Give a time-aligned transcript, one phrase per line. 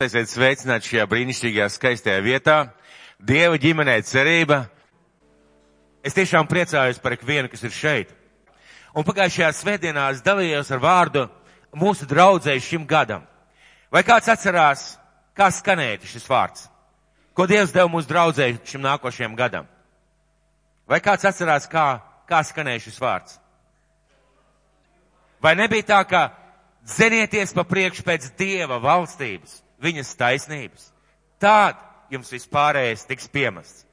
[0.00, 2.54] Esiet sveicināti šajā brīnišķīgajā skaistajā vietā.
[3.20, 4.62] Dieva ģimenē cerība.
[6.00, 8.14] Es tiešām priecājos par ikvienu, kas ir šeit.
[8.96, 11.26] Un pagājušajā svētdienā es dalījos ar vārdu
[11.76, 13.28] mūsu draudzēji šim gadam.
[13.92, 14.88] Vai kāds atcerās,
[15.36, 16.64] kā skanēja šis vārds?
[17.36, 19.68] Ko Dievs deva mūsu draudzēji šim nākošajam gadam?
[20.88, 21.88] Vai kāds atcerās, kā,
[22.24, 23.36] kā skanēja šis vārds?
[25.44, 26.28] Vai nebija tā, ka
[26.88, 29.60] dzenieties pa priekšu pēc Dieva valstības?
[29.82, 30.90] Viņas taisnības.
[31.40, 31.78] Tād
[32.12, 33.86] jums vispārējais tiks piemests.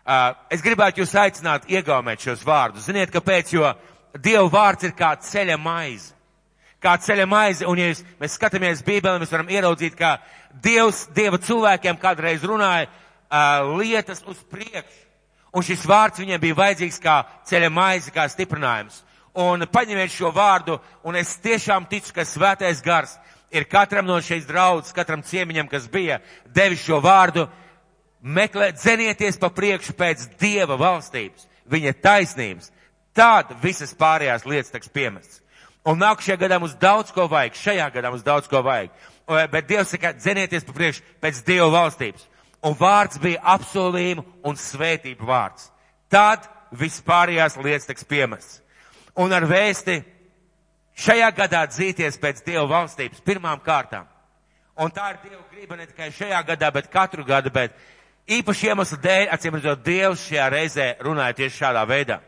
[0.00, 2.86] Uh, es gribētu jūs aicināt iegaumēt šos vārdus.
[2.88, 3.52] Ziniet, kāpēc?
[3.54, 3.74] Jo
[4.18, 6.14] Dieva vārds ir kā ceļa maize.
[6.82, 10.16] Kā ceļa maize, un ja jūs, mēs skatāmies Bībelē, mēs varam ieraudzīt, kā
[10.64, 15.06] Dievs, Dieva cilvēkiem kādreiz runāja uh, lietas uz priekšu.
[15.54, 19.02] Un šis vārds viņiem bija vajadzīgs kā ceļa maize, kā stiprinājums.
[19.38, 23.16] Un paņemiet šo vārdu, un es tiešām ticu, ka svētais gars
[23.50, 26.20] ir katram no šīs draudzes, katram ciemiņam, kas bija
[26.54, 27.46] devis šo vārdu,
[28.20, 32.70] meklēt, dzenieties pa priekšu pēc Dieva valstības, viņa taisnības.
[33.16, 35.40] Tad visas pārējās lietas tiks piemestas.
[35.88, 38.92] Un nākušajā gadā mums daudz ko vajag, šajā gadā mums daudz ko vajag.
[39.50, 42.26] Bet Dievs saka, dzenieties pa priekšu pēc Dieva valstības.
[42.66, 45.70] Un vārds bija apsolījumu un svētību vārds.
[46.12, 46.44] Tad
[46.76, 48.60] vispārējās lietas tiks piemestas.
[49.16, 50.02] Un ar vēsti
[50.98, 54.08] šajā gadā dzīties pēc Dieva valstības pirmām kārtām.
[54.80, 57.76] Un tā ir Dieva griba ne tikai šajā gadā, bet katru gadu, bet
[58.30, 62.20] īpaši iemeslu dēļ, acīm redzot, Dievs šajā reizē runāja tieši šādā veidā.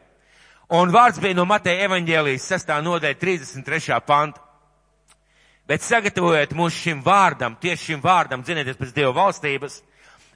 [0.73, 2.71] Un vārds bija no Mateja evaņģēlijas 6.
[2.85, 3.99] nodaļa 33.
[4.07, 4.41] panta.
[5.69, 9.79] Bet sagatavojiet mūs šim vārdam, tieši šim vārdam, dzinieties pēc Dieva valstības,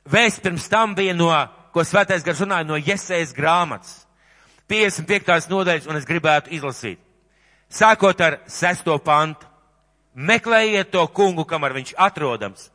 [0.06, 1.30] vēsts pirms tam bija no,
[1.74, 4.06] ko svētais gars runāja no Jesējas grāmatas.
[4.70, 5.50] 55.
[5.50, 7.00] nodaļas, un es gribētu izlasīt.
[7.70, 9.46] Sākot ar sesto pantu.
[10.16, 12.70] Meklējiet to kungu, kamēr viņš atrodams.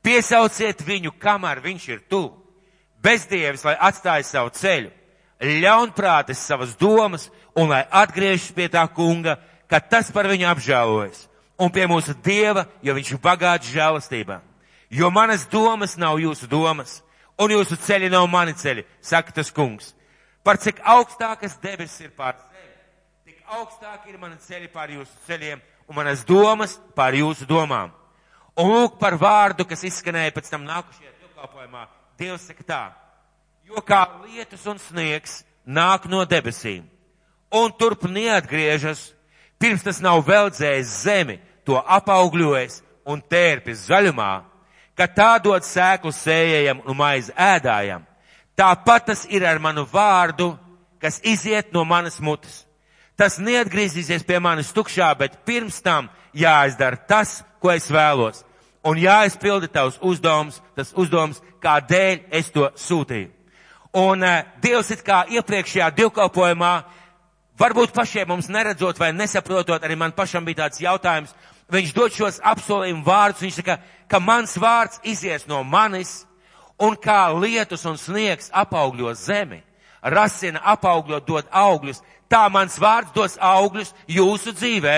[0.00, 2.32] Piesauciet viņu, kamēr viņš ir tuvu.
[3.04, 4.92] Bezdievis, lai atstāja savu ceļu.
[5.36, 9.36] Ļaunprātis savas domas un lai atgriežas pie tā kunga,
[9.68, 11.26] kad tas par viņu apžēlojas.
[11.60, 14.40] Un pie mūsu dieva, jo viņš ir bagāts žēlastībā.
[14.90, 17.02] Jo manas domas nav jūsu domas,
[17.36, 19.92] un jūsu ceļi nav mani ceļi, saka tas kungs.
[20.44, 22.36] Par cik augstākas debesis ir pār
[23.54, 27.92] augstāk ir mani ceļi pār jūsu ceļiem un manas domas pār jūsu domām.
[28.56, 31.86] Un lūk par vārdu, kas izskanēja pēc tam nākušajā dievkalpojumā.
[32.18, 32.82] Dievs saka tā,
[33.68, 36.86] jo kā lietus un sniegs nāk no debesīm
[37.52, 39.12] un turp neatgriežas,
[39.60, 44.32] pirms tas nav veldzējis zemi, to apaugļojis un tērpis zaļumā,
[44.96, 48.04] ka tā dod sēklu sējējam un maizi ēdājam.
[48.56, 50.54] Tāpat tas ir ar manu vārdu,
[50.98, 52.65] kas iziet no manas mutes.
[53.16, 58.42] Tas neatgriezīsies pie manis tukšā, bet pirms tam jāizdara tas, ko es vēlos.
[58.86, 63.32] Un jāizpilda tavs uzdevums, tas uzdevums, kādēļ es to sūtīju.
[63.96, 66.72] Un uh, Dievs it kā iepriekšējā divkalpojumā,
[67.58, 71.32] varbūt pašiem mums neredzot vai nesaprotot, arī man pašam bija tāds jautājums,
[71.72, 76.26] viņš dod šos apsolījumu vārdus, viņš saka, ka mans vārds izies no manis,
[76.78, 79.62] un kā lietus un sniegs apaugļo zemi,
[80.02, 84.96] rasina apaugļot, dod augļus, tā mans vārds dos augļus jūsu dzīvē.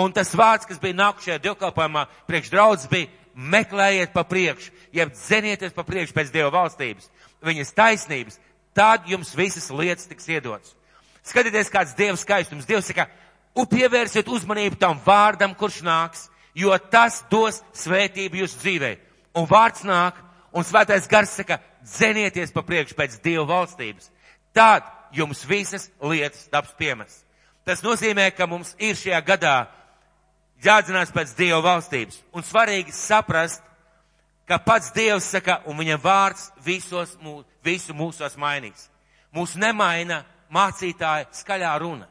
[0.00, 5.74] Un tas vārds, kas bija nākušajā divkalpojumā priekš draudz, bija meklējiet pa priekšu, jeb dzenieties
[5.74, 7.08] pa priekšu pēc Dieva valstības,
[7.42, 8.38] viņas taisnības,
[8.76, 10.76] tad jums visas lietas tiks iedots.
[11.26, 12.68] Skatieties, kāds Dieva skaistums.
[12.68, 13.08] Dievs saka,
[13.54, 18.92] pievērsiet uzmanību tam vārdam, kurš nāks, jo tas dos svētību jūsu dzīvē.
[19.36, 20.16] Un vārds nāk,
[20.54, 24.10] un svētais gars saka, dzenieties pa priekšu pēc Dieva valstības.
[24.54, 27.24] Tad jums visas lietas taps piemest.
[27.64, 29.56] Tas nozīmē, ka mums ir šajā gadā
[30.64, 32.20] jādzinās pēc Dieva valstības.
[32.34, 33.62] Un svarīgi saprast,
[34.48, 38.88] ka pats Dievs saka, un viņa vārds visos, mūs, visu mūsos mainīs.
[39.34, 42.08] Mūs nemaina mācītāja skaļā runa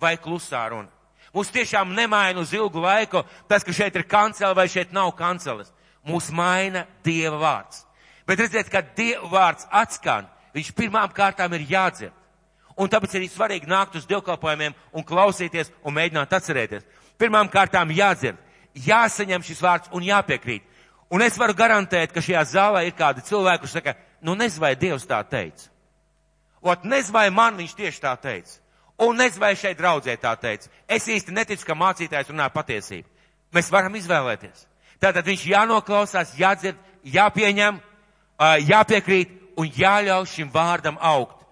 [0.00, 0.88] vai klusā runa.
[1.34, 5.72] Mūs tiešām nemaina uz ilgu laiku tas, ka šeit ir kancela vai šeit nav kanceles.
[6.06, 7.82] Mūs maina Dieva vārds.
[8.24, 12.14] Bet redziet, kad Dieva vārds atskan, viņš pirmām kārtām ir jādzird.
[12.76, 16.86] Un tāpēc arī svarīgi nākt uz dievkalpojumiem un klausīties un mēģināt atcerēties.
[17.18, 18.40] Pirmām kārtām jādzird,
[18.74, 20.64] jāsaņem šis vārds un jāpiekrīt.
[21.14, 23.94] Un es varu garantēt, ka šajā zālē ir kādi cilvēki, kurš saka,
[24.26, 25.68] nu nezinu, vai Dievs tā teica.
[26.64, 28.58] Ot, nezinu, vai man viņš tieši tā teica.
[29.04, 30.70] Un nezinu, vai šeit draudzē tā teica.
[30.88, 33.06] Es īsti neticu, ka mācītājs runā patiesību.
[33.54, 34.66] Mēs varam izvēlēties.
[34.98, 37.78] Tātad viņš jānoklausās, jādzird, jāpieņem,
[38.66, 41.43] jāpiekrīt un jāļauj šim vārdam augt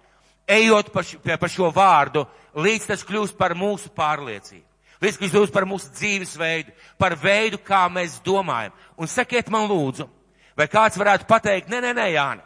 [0.49, 4.67] ejot pa, š, pa šo vārdu, līdz tas kļūst par mūsu pārliecību.
[5.03, 8.75] Līdz, viņš lūdz par mūsu dzīvesveidu, par veidu, kā mēs domājam.
[8.95, 10.07] Un sakiet man lūdzu,
[10.55, 12.45] vai kāds varētu pateikt, nē, nē, nē, Jāna,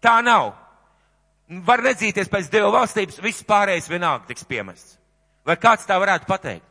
[0.00, 0.54] tā nav.
[1.48, 4.96] Var redzīties pēc Dieva valstības, viss pārējais vienalga tiks piemests.
[5.44, 6.64] Vai kāds tā varētu pateikt?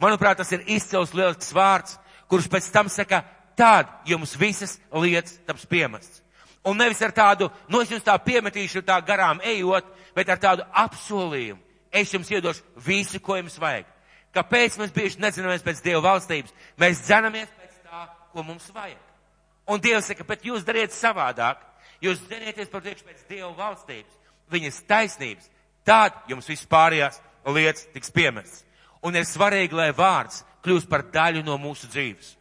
[0.00, 1.96] Manuprāt, tas ir izcils lielisks vārds,
[2.28, 3.22] kurš pēc tam saka,
[3.56, 6.23] tād jums visas lietas taps piemests.
[6.64, 9.84] Un nevis ar tādu, nu es jums tā piemetīšu tā garām ejot,
[10.16, 11.60] bet ar tādu apsolījumu.
[11.94, 13.86] Es jums iedošu visu, ko jums vajag.
[14.34, 16.54] Kāpēc mēs bieži nedzinamies pēc Dieva valstības?
[16.80, 18.98] Mēs dzinamies pēc tā, ko mums vajag.
[19.70, 21.60] Un Dievs saka, bet jūs dariet savādāk.
[22.02, 24.16] Jūs dzinieties par priekšu pēc Dieva valstības,
[24.52, 25.50] viņas taisnības.
[25.86, 28.64] Tād jums vispārējās lietas tiks piemests.
[29.04, 32.34] Un ir svarīgi, lai vārds kļūst par daļu no mūsu dzīves.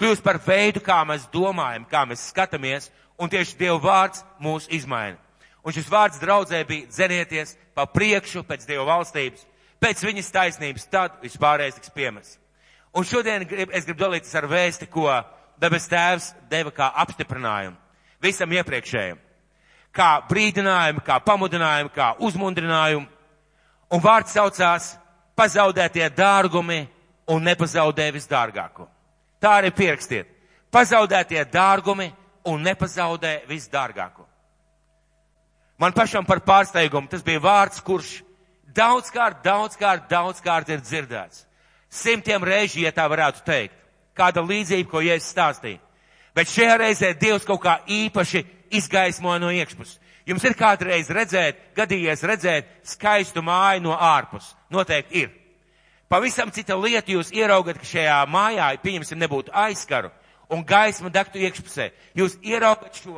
[0.00, 5.18] Kļūst par veidu, kā mēs domājam, kā mēs skatāmies, un tieši Dieva vārds mūs izmaina.
[5.62, 9.44] Un šis vārds draudzē bija dzenieties pa priekšu pēc Dieva valstības,
[9.82, 12.38] pēc viņas taisnības, tad vispārējais tiks piemests.
[12.92, 15.08] Un šodien grib, es gribu dalīties ar vēsti, ko
[15.60, 17.78] debes tēvs deva kā apstiprinājumu
[18.22, 19.18] visam iepriekšējiem.
[19.92, 23.06] Kā brīdinājumu, kā pamudinājumu, kā uzmundrinājumu.
[23.92, 24.92] Un vārds saucās
[25.36, 26.86] pazaudētie dārgumi
[27.28, 28.86] un nepazaudē visdārgāko.
[29.42, 30.28] Tā arī pierakstiet.
[30.72, 32.08] Pazaudētie dārgumi
[32.44, 34.26] un nepazaudē visdārgāko.
[35.78, 38.20] Man pašam par pārsteigumu tas bija vārds, kurš
[38.74, 41.46] daudzkārt, daudzkārt, daudzkārt ir dzirdēts.
[41.92, 43.74] Simtiem reižu, ja tā varētu teikt.
[44.16, 45.80] Kāda līdzība, ko Jēzus stāstīja.
[46.36, 48.44] Bet šajā reizē Dievs kaut kā īpaši
[48.78, 49.98] izgaismoja no iekšpuses.
[50.28, 54.52] Jums ir kādreiz redzēt, gadījies redzēt skaistu māju no ārpus.
[54.70, 55.32] Noteikti ir.
[56.08, 60.12] Pavisam cita lieta jūs ieraugat, ka šajā mājā, pieņemsim, nebūtu aizskaru
[60.52, 61.90] un gaisma degtu iekšpusē.
[62.18, 63.16] Jūs ieraugat šo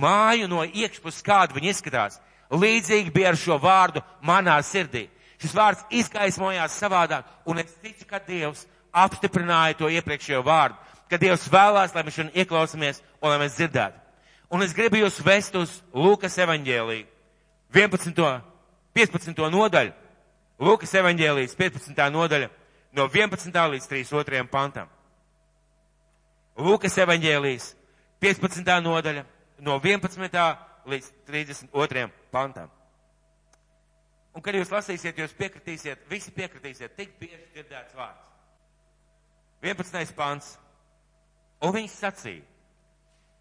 [0.00, 2.20] māju no iekšpuses, kāda viņa izskatās.
[2.50, 5.06] Līdzīgi bija ar šo vārdu manā sirdī.
[5.40, 10.76] Šis vārds izgaismojās savādāk, un es ticu, ka Dievs apstiprināja to iepriekšējo vārdu,
[11.08, 13.96] ka Dievs vēlās, lai mēs šodien ieklausāmies un lai mēs dzirdētu.
[14.50, 17.04] Un es gribu jūs vest uz Lūkas evaņģēlī
[17.72, 18.40] 11.
[18.98, 19.44] 15.
[19.54, 19.92] nodaļu.
[20.60, 22.08] Lūkas evaņģēlīs 15.
[22.12, 22.50] nodaļa
[22.98, 23.60] no 11.
[23.74, 24.48] līdz 32.
[24.50, 24.90] pantam.
[26.58, 27.70] Lūkas evaņģēlīs
[28.20, 28.74] 15.
[28.84, 29.24] nodaļa
[29.64, 30.42] no 11.
[30.90, 32.08] līdz 32.
[32.32, 32.70] pantam.
[34.34, 38.26] Un, kad jūs lasīsiet, jūs piekritīsiet, visi piekritīsiet, tik bieži dzirdēts vārds.
[39.62, 40.14] 11.
[40.16, 40.54] pants.
[41.60, 42.44] Un viņš sacīja,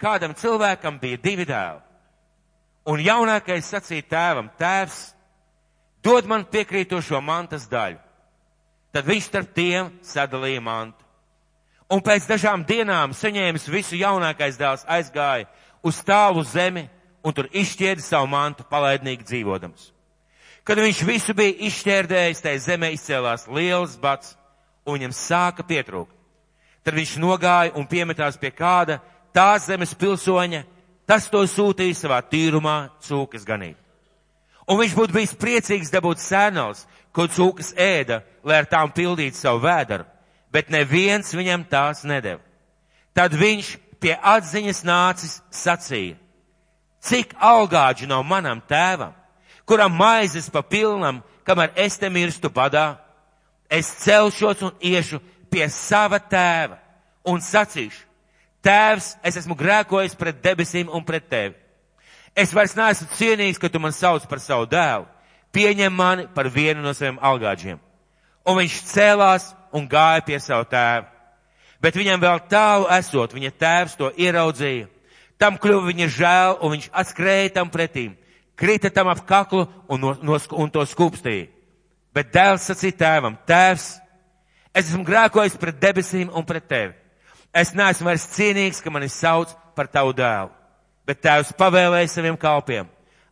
[0.02, 1.86] kādam cilvēkam bija divi dēli.
[2.90, 4.98] Un jaunākais sacīja tēvam, tēvs,
[6.04, 8.00] dod man piekrītošo mantas daļu.
[8.92, 11.06] Tad viņš starp tiem sadalīja mantu.
[11.90, 15.48] Un pēc dažām dienām saņēmis visu jaunākais dēls aizgāja
[15.82, 16.86] uz tālu zemi
[17.26, 19.90] un tur izšķieda savu mantu palaidnīgi dzīvodams.
[20.64, 24.36] Kad viņš visu bija izšķērdējis, tai zemē izcēlās liels bats
[24.86, 26.14] un viņam sāka pietrūkt.
[26.86, 29.00] Tad viņš nogāja un piemetās pie kāda
[29.34, 30.62] tās zemes pilsoņa,
[31.10, 33.78] tas to sūtīja savā tīrumā cūkas ganīt.
[34.70, 39.64] Un viņš būtu bijis priecīgs dabūt sēnals, ko cūkas ēda, lai ar tām pildītu savu
[39.66, 40.06] vēdaru,
[40.52, 42.42] bet neviens viņam tās nedeva.
[43.14, 46.18] Tad viņš pie atziņas nācis sacīja,
[47.04, 49.14] cik algāģi nav manam tēvam,
[49.68, 52.98] kuram maizes pa pilnam, kamēr es te mirstu badā,
[53.70, 55.20] es celšos un iešu
[55.52, 56.80] pie sava tēva
[57.28, 58.06] un sacīšu,
[58.66, 61.56] tēvs, es esmu grēkojis pret debesīm un pret tevi.
[62.36, 65.08] Es vairs neesmu cienīgs, ka tu man sauc par savu dēlu.
[65.52, 67.80] Pieņem mani par vienu no saviem algāģiem.
[68.46, 71.08] Un viņš cēlās un gāja pie savu tēvu.
[71.80, 74.90] Bet viņam vēl tālu esot, viņa tēvs to ieraudzīja.
[75.40, 78.18] Tam kļuva viņa žēl, un viņš atskrēja tam pretīm,
[78.60, 81.48] krita tam ap kaklu un, no, no, un to skūpstīja.
[82.16, 83.94] Bet dēls sacīja tēvam, tēvs,
[84.76, 86.94] es esmu grēkojis pret debesīm un pret tevi.
[87.56, 90.52] Es neesmu vairs cienīgs, ka mani sauc par tavu dēlu.
[91.08, 92.90] Bet tēvs pavēlēja saviem kalpiem,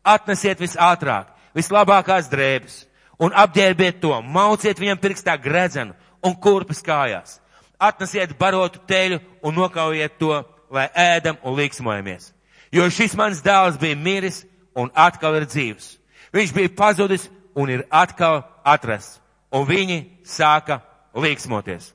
[0.07, 1.27] atnesiet visātrāk,
[1.57, 2.85] vislabākās drēbes
[3.19, 5.93] un apģērbiet to, mauciet viņam pirkstā gredzenu
[6.25, 7.37] un kurpes kājās
[7.79, 10.41] atnesiet barotu teļu un nokaujiet to,
[10.73, 12.31] lai ēdam un līksmojamies.
[12.73, 14.43] Jo šis mans dēls bija miris
[14.75, 15.93] un atkal ir dzīvs.
[16.35, 19.21] Viņš bija pazudis un ir atkal atrasts.
[19.53, 20.81] Un viņi sāka
[21.15, 21.93] līksmoties.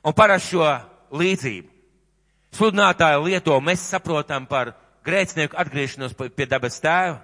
[0.00, 0.64] Un par šo
[1.12, 1.68] līdzību
[2.56, 4.72] sludinātāju lieto mēs saprotam par
[5.04, 7.18] grēcinieku atgriešanos pie dabas tēva,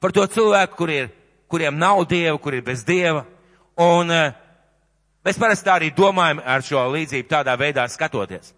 [0.00, 1.08] par to cilvēku, kur ir,
[1.48, 3.24] kuriem nav dieva, kur ir bez dieva.
[3.80, 4.36] Un uh,
[5.26, 8.52] Mēs parasti tā arī domājam ar šo līdzību tādā veidā skatoties.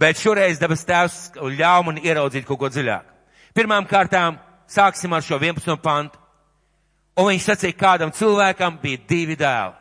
[0.00, 3.04] Bet šoreiz dabas tēvs ļauj man ieraudzīt kaut ko dziļāk.
[3.54, 4.40] Pirmām kārtām
[4.70, 5.76] sāksim ar šo 11.
[5.82, 6.18] pantu.
[7.20, 9.76] Un viņš sacīja, kādam cilvēkam bija divi dēli.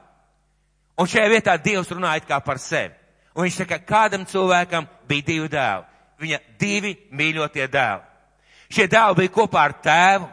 [0.99, 2.93] Un šajā vietā Dievs runāja kā par sevi.
[3.33, 5.85] Un viņš saka, kādam cilvēkam bija divi dēli.
[6.19, 8.03] Viņa divi mīļotie dēli.
[8.69, 10.27] Šie dēli bija kopā ar tēvu.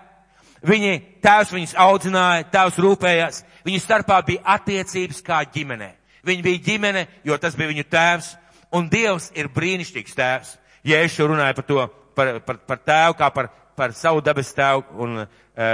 [0.67, 3.45] Viņi, tēvs viņus audzināja, tēvs rūpējās.
[3.67, 5.91] Viņu starpā bija attiecības kā ģimenē.
[6.27, 8.33] Viņi bija ģimene, jo tas bija viņu tēvs.
[8.75, 10.53] Un Dievs ir brīnišķīgs tēvs.
[10.87, 15.03] Ja es runāju par to, par, par, par tēvu, kā par, par savu dabas tēvu
[15.03, 15.29] un uh,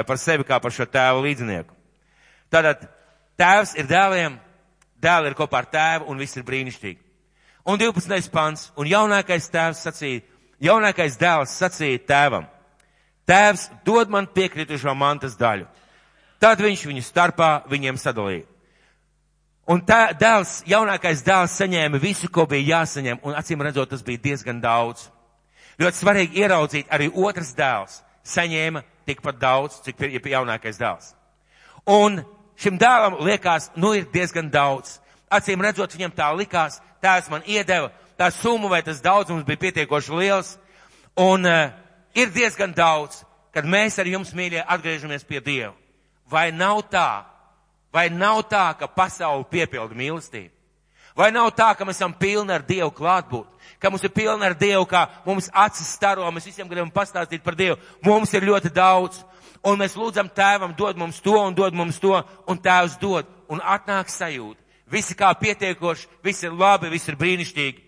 [0.09, 1.75] par sevi kā par šo tēvu līdzinieku.
[2.53, 2.85] Tātad
[3.41, 4.39] tēvs ir dēliem,
[5.03, 7.01] dēli ir kopā ar tēvu un viss ir brīnišķīgi.
[7.69, 8.31] Un 12.
[8.33, 10.25] pants, un jaunākais tēvs sacīja,
[10.63, 12.49] jaunākais dēls sacīja tēvam,
[13.29, 15.69] tēvs dod man piekritušo mantas daļu.
[16.43, 18.49] Tad viņš viņu starpā viņiem sadalīja.
[19.71, 24.19] Un tā, dēls, jaunākais dēls saņēma visu, ko bija jāsaņem, un acīm redzot, tas bija
[24.25, 25.05] diezgan daudz.
[25.79, 31.13] Ļoti svarīgi ieraudzīt, arī otrs dēls saņēma tikpat daudz, cik ir jaunākais dēls.
[31.87, 32.25] Un
[32.59, 34.99] šim dēlam liekas, nu ir diezgan daudz.
[35.31, 40.19] Acīm redzot, viņam tā likās, tēvs man iedeva, tā summa vai tas daudzums bija pietiekoši
[40.19, 40.57] liels,
[41.17, 41.71] un uh,
[42.19, 43.23] ir diezgan daudz,
[43.55, 45.73] kad mēs ar jums, mīļie, atgriežamies pie Dieva.
[46.33, 47.25] Vai nav tā,
[47.93, 50.55] vai nav tā, ka pasauli piepilda mīlestību?
[51.17, 53.49] Vai nav tā, ka mēs esam pilni ar Dievu klātbūt?
[53.79, 57.57] Ka mums ir pilni ar Dievu, kā mums acis staro, mēs visiem gribam pastāstīt par
[57.59, 57.77] Dievu.
[58.07, 59.21] Mums ir ļoti daudz.
[59.63, 62.17] Un mēs lūdzam tēvam, dod mums to un dod mums to,
[62.49, 63.29] un tēvs dod.
[63.53, 64.59] Un atnāk sajūta.
[64.93, 67.85] Visi kā pietiekoši, viss ir labi, viss ir brīnišķīgi.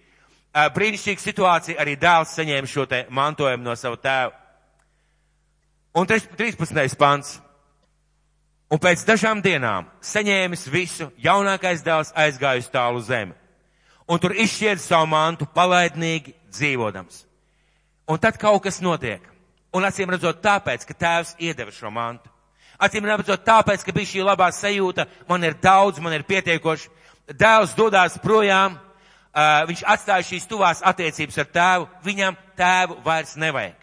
[0.77, 4.37] Brīnišķīga situācija arī dēls saņēma šo te mantojumu no sava tēva.
[5.95, 6.99] Un 13.
[6.99, 7.39] pants.
[8.75, 13.37] Un pēc dažām dienām saņēmis visu, jaunākais dēls aizgāja uz tālu zemi.
[14.11, 17.21] Un tur izšķied savu mantu palaidnīgi dzīvodams.
[18.11, 19.23] Un tad kaut kas notiek.
[19.71, 22.27] Un acīm redzot tāpēc, ka tēvs iedeva šo mantu.
[22.83, 26.91] Acīm redzot tāpēc, ka bija šī labā sajūta, man ir daudz, man ir pietiekoši.
[27.31, 33.79] Dēls dodās projām, uh, viņš atstāja šīs tuvās attiecības ar tēvu, viņam tēvu vairs nevajag.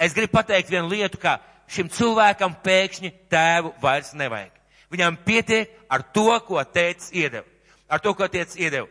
[0.00, 1.36] Es gribu pateikt vienu lietu, ka
[1.72, 4.52] šim cilvēkam pēkšņi tēvu vairs nevajag.
[4.92, 7.46] Viņam pietiek ar to, ko tēvs iedeva.
[7.88, 8.88] Ar to, ko tēvs iedeva.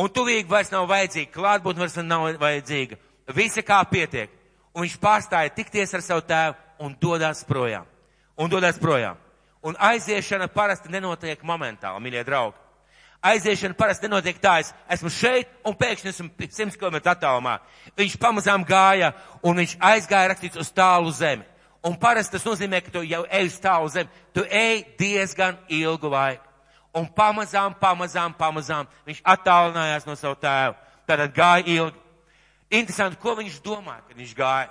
[0.00, 2.98] Un tuvīgi vairs nav vajadzīga, klātbūtne vairs nav vajadzīga.
[3.36, 4.32] Visi kā pietiek.
[4.74, 7.86] Un viņš pārstāja tikties ar savu tēvu un dodas projām
[8.36, 9.16] un dodas projām.
[9.62, 12.60] Un aiziešana parasti nenotiek momentāli, mīļie draugi.
[13.24, 17.56] Aiziešana parasti nenotiek tā, es esmu šeit un pēkšņi esmu 100 km attālumā.
[17.96, 21.46] Viņš pamazām gāja un viņš aizgāja rakstīts uz tālu zemi.
[21.84, 24.10] Un parasti tas nozīmē, ka tu jau ej uz tālu zemi.
[24.32, 26.44] Tu ej diezgan ilgu laiku.
[26.94, 30.78] Un pamazām, pamazām, pamazām viņš attālinājās no savu tēvu.
[31.04, 32.00] Tātad gāja ilgi.
[32.70, 34.70] Interesanti, ko viņš domāja, kad viņš gāja.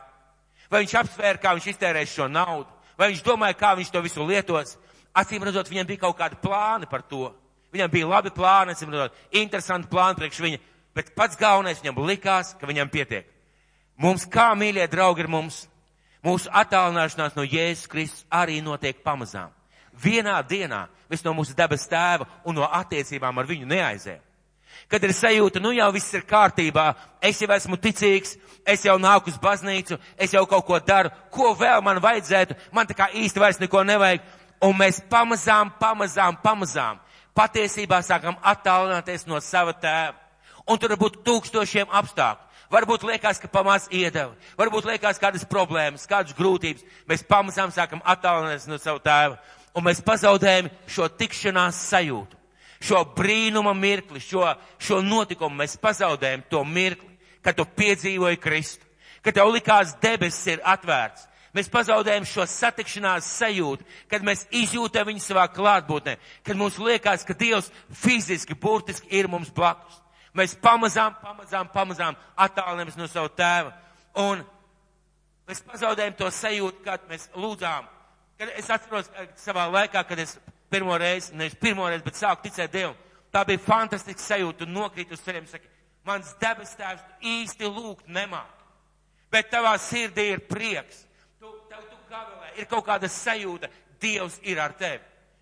[0.72, 2.74] Vai viņš apsvēra, kā viņš iztērēs šo naudu?
[2.98, 4.78] vai viņš domāja, kā viņš to visu lietos.
[5.14, 7.32] Acīm redzot, viņam bija kaut kādi plāni par to.
[7.74, 10.60] Viņam bija labi plāni, acīm redzot, interesanti plāni priekš viņa,
[10.94, 13.30] bet pats galvenais viņam likās, ka viņam pietiek.
[13.98, 15.64] Mums, kā mīļie draugi, ir mums,
[16.24, 19.52] mūsu attālināšanās no Jēzus Kristus arī notiek pamazām.
[20.04, 24.22] Vienā dienā mēs no mūsu dabas tēva un no attiecībām ar viņu neaizējam.
[24.90, 26.88] Kad ir sajūta, nu jau viss ir kārtībā,
[27.22, 28.34] es jau esmu ticīgs,
[28.66, 32.90] es jau nāku uz baznīcu, es jau kaut ko daru, ko vēl man vajadzētu, man
[32.90, 34.26] tā kā īsti vairs neko nevajag.
[34.64, 37.00] Un mēs pamazām, pamazām, pamazām
[37.36, 40.16] patiesībā sākam attālināties no sava tēva.
[40.70, 42.53] Un tur var būt tūkstošiem apstākļu.
[42.74, 46.86] Varbūt liekas, ka pamāc iedeva, varbūt liekas kādas problēmas, kādas grūtības.
[47.10, 49.38] Mēs pamazām sākam attālināties no sava tēva.
[49.78, 52.44] Un mēs pazaudējam šo tikšanās sajūtu
[52.84, 54.48] šo brīnuma mirkli, šo,
[54.82, 57.12] šo notikumu mēs pazaudējam to mirkli,
[57.44, 58.88] kad tu piedzīvoji Kristu,
[59.24, 61.30] kad tev likās debesis ir atvērts.
[61.54, 67.36] Mēs pazaudējam šo satikšanās sajūtu, kad mēs izjūtam viņu savā klātbūtnē, kad mums liekas, ka
[67.38, 70.00] Dievs fiziski, burtiski ir mums blakus.
[70.34, 73.74] Mēs pamazām, pamazām, pamazām attālinamies no savu tēva.
[74.24, 74.42] Un
[75.48, 77.86] mēs pazaudējam to sajūtu, kad mēs lūdzām.
[78.40, 80.40] Kad es atceros savā laikā, kad es
[80.74, 82.98] pirmo reizi, nevis pirmo reizi, bet sāku ticēt Dievam.
[83.34, 85.46] Tā bija fantastiska sajūta un nokrīt uz ceļiem.
[85.50, 85.70] Saka,
[86.06, 88.62] mans debes tēvs īsti lūgt nemāk.
[89.34, 91.06] Bet tavā sirdī ir prieks.
[91.42, 93.70] Tu, tev, tu gavilē, ir kaut kāda sajūta,
[94.04, 95.00] Dievs ir ar tevi.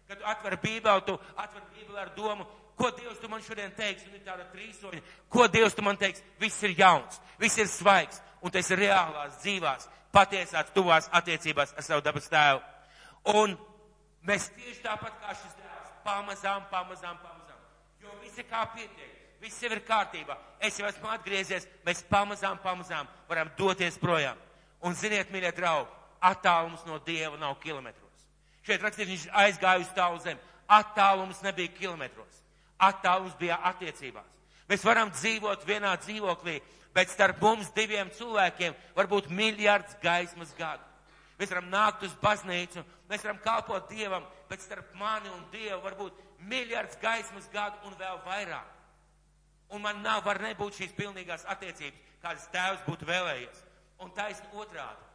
[0.08, 2.46] Kad tu atver bībeli, tu atver bībeli ar domu,
[2.82, 6.26] ko Dievs tu man šodien teiks, un ir tāda trīsoņa, ko Dievs tu man teiks,
[6.42, 11.86] viss ir jauns, viss ir svaigs, un tas ir reālās, dzīvās, patiesās, tuvās attiecībās ar
[11.86, 12.64] savu dabas tēvu.
[13.38, 13.54] Un
[14.28, 17.62] Mēs tieši tāpat kā šis dēls, pamazām, pamazām, pamazām.
[18.04, 20.36] Jo visi kā pietiek, viss jau ir kārtībā.
[20.62, 24.38] Es jau esmu atgriezies, mēs pamazām, pamazām varam doties projām.
[24.86, 25.90] Un ziniet, mīļie draugi,
[26.30, 28.28] attālums no Dieva nav kilometros.
[28.66, 30.42] Šeit rakstīts, viņš aizgāja uz tālu zemi.
[30.70, 32.41] Attālums nebija kilometros.
[32.82, 34.28] Attālums bija attiecībās.
[34.70, 36.60] Mēs varam dzīvot vienā dzīvoklī,
[36.96, 40.84] bet starp mums diviem cilvēkiem var būt miljards gaismas gadu.
[41.40, 45.96] Mēs varam nākt uz baznīcu, mēs varam kalpot Dievam, bet starp mani un Dievu var
[45.98, 48.78] būt miljards gaismas gadu un vēl vairāk.
[49.72, 53.64] Un man nav, var nebūt šīs pilnīgās attiecības, kādas tēvs būtu vēlējies.
[54.04, 55.08] Un taisni otrādi.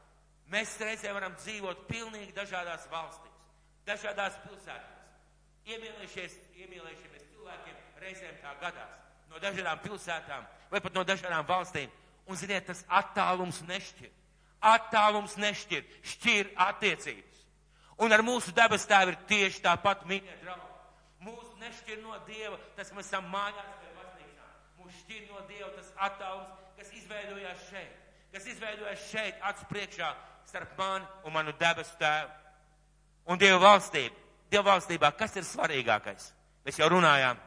[0.52, 3.40] Mēs reizē varam dzīvot pilnīgi dažādās valstīs,
[3.86, 4.92] dažādās pilsētās.
[5.66, 7.15] Iemīlējušies, iemīlējušies
[7.46, 8.94] cilvēkiem reizēm tā gadās.
[9.30, 11.90] No dažādām pilsētām vai pat no dažādām valstīm.
[12.26, 14.10] Un, ziniet, tas attālums nešķir.
[14.66, 17.44] Attālums nešķir, šķir attiecības.
[18.02, 20.72] Un ar mūsu debes tēvu ir tieši tāpat mīļie draugi.
[21.22, 24.48] Mūsu nešķir no Dieva, tas mēs esam mājās vai baznīcā.
[24.80, 28.02] Mūsu šķir no Dieva tas attālums, kas izveidojās šeit.
[28.34, 30.10] Kas izveidojas šeit, acu priekšā,
[30.50, 32.34] starp mani un manu debesu tēvu.
[33.30, 34.18] Un Dieva valstība.
[34.50, 36.32] Dieva valstībā, kas ir svarīgākais?
[36.66, 37.38] Mēs jau runājām.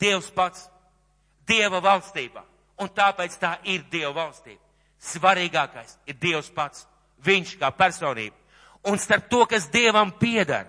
[0.00, 0.66] Dievs pats.
[1.46, 2.42] Dieva valstībā.
[2.82, 4.60] Un tāpēc tā ir Dieva valstība.
[5.04, 6.86] Svarīgākais ir Dievs pats.
[7.24, 8.36] Viņš kā personība.
[8.90, 10.68] Un starp to, kas Dievam piedara.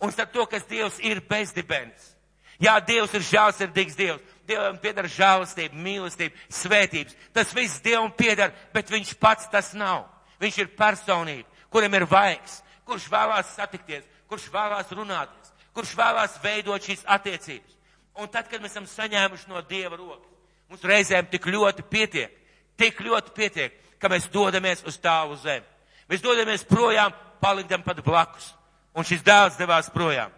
[0.00, 2.14] Un starp to, kas Dievs ir bezdibens.
[2.60, 4.36] Jā, Dievs ir žēlsirdīgs Dievs.
[4.48, 7.16] Dievam piedara žēlastība, mīlestība, svētības.
[7.32, 10.04] Tas viss Dievam piedara, bet viņš pats tas nav.
[10.40, 15.39] Viņš ir personība, kuram ir vaigs, kurš vēlās satikties, kurš vēlās runāties,
[15.76, 17.76] kurš vēlās veidot šīs attiecības.
[18.20, 20.26] Un tad, kad mēs esam saņēmuši no Dieva rokas,
[20.68, 22.34] mums reizēm tik ļoti pietiek,
[22.76, 25.66] tik ļoti pietiek, ka mēs dodamies uz tālu zemi.
[26.10, 28.52] Mēs dodamies projām, palikdam pat blakus.
[28.96, 30.32] Un šis dēls devās projām.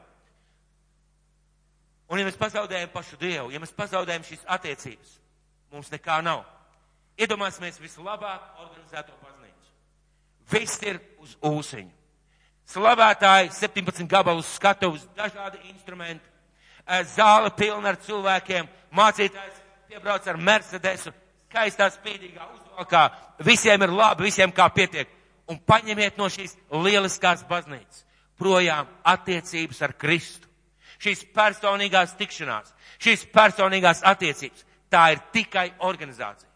[2.12, 5.14] Un ja mēs pazaudējam pašu Dievu, ja mēs pazaudējam šīs attiecības,
[5.72, 6.42] mums nekā nav.
[7.16, 9.72] Iedomāsimies vislabāk organizēto baznīcu.
[10.52, 12.01] Viss ir uz ūsiņu.
[12.72, 16.24] Slavētāji, 17 gabalus skatuves, dažādi instrumenti,
[17.12, 19.58] zāle pilna ar cilvēkiem, mācītājs
[19.90, 21.12] piebrauc ar Mercedesu,
[21.50, 23.02] skaistā spīdīgā uzvalkā,
[23.44, 25.10] visiem ir labi, visiem kā pietiek.
[25.50, 28.06] Un paņemiet no šīs lieliskās baznīcas
[28.38, 30.48] projām attiecības ar Kristu.
[31.02, 32.70] Šīs personīgās tikšanās,
[33.02, 36.48] šīs personīgās attiecības, tā ir tikai organizācija.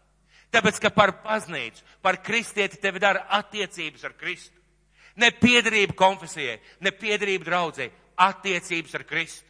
[0.55, 4.56] Tāpēc, ka par baznīcu, par kristieti tevi dara attiecības ar Kristu.
[5.17, 7.89] Ne piedarība konfesijai, ne piedarība draudzē,
[8.21, 9.45] attiecības ar Kristu.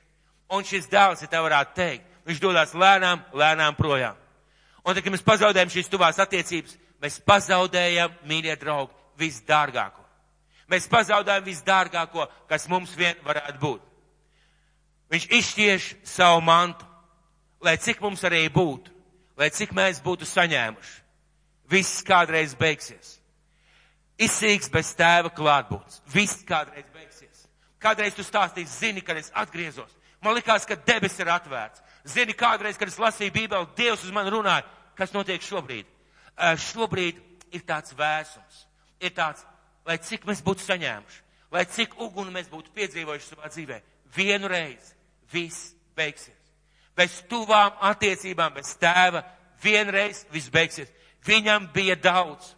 [0.55, 4.15] Un šis dēls, ja tā varētu teikt, viņš dodas lēnām, lēnām projām.
[4.85, 10.05] Un tad, kad mēs pazaudējam šīs tuvās attiecības, mēs pazaudējam, mīļie draugi, visdārgāko.
[10.71, 13.83] Mēs pazaudējam visdārgāko, kas mums vien varētu būt.
[15.11, 16.87] Viņš izšķiež savu mantu,
[17.63, 18.95] lai cik mums arī būtu
[19.37, 20.95] lai cik mēs būtu saņēmuši,
[21.69, 23.16] viss kādreiz beigsies.
[24.17, 26.01] Izsīks bez tēva klātbūtnes.
[26.13, 27.43] Viss kādreiz beigsies.
[27.81, 29.91] Kādreiz tu stāstīsi, zini, kad es atgriezos.
[30.25, 31.83] Man likās, ka debes ir atvērts.
[32.07, 34.65] Zini, kādreiz, kad es lasīju Bībeli, Dievs uz mani runāja,
[34.97, 35.85] kas notiek šobrīd.
[36.37, 37.21] Uh, šobrīd
[37.53, 38.63] ir tāds vēsums.
[39.03, 39.45] Ir tāds,
[39.85, 41.21] lai cik mēs būtu saņēmuši,
[41.53, 43.81] lai cik uguni mēs būtu piedzīvojuši savā dzīvē.
[44.17, 44.95] Vienu reizi
[45.29, 46.37] viss beigsies
[46.97, 49.21] bez tuvām attiecībām, bez tēva,
[49.63, 50.89] vienreiz viss beigsies.
[51.25, 52.55] Viņam bija daudz.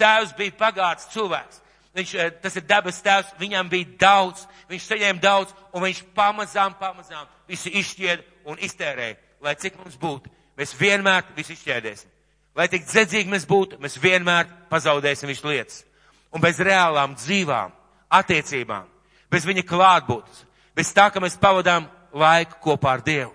[0.00, 1.60] Tēvs bija pagāts cilvēks.
[1.96, 6.76] Viņš, eh, tas ir dabas tēvs, viņam bija daudz, viņš saņēma daudz, un viņš pamazām,
[6.78, 9.16] pamazām visu izšķied un iztērēja.
[9.40, 12.06] Lai cik mums būtu, mēs vienmēr visu izšķēdēsim.
[12.54, 15.84] Lai tik dzedzīgi mēs būtu, mēs vienmēr pazaudēsim visu lietas.
[16.32, 17.72] Un bez reālām dzīvām,
[18.10, 18.86] attiecībām,
[19.30, 23.34] bez viņa klātbūtnes, bez tā, ka mēs pavadām laiku kopā ar Dievu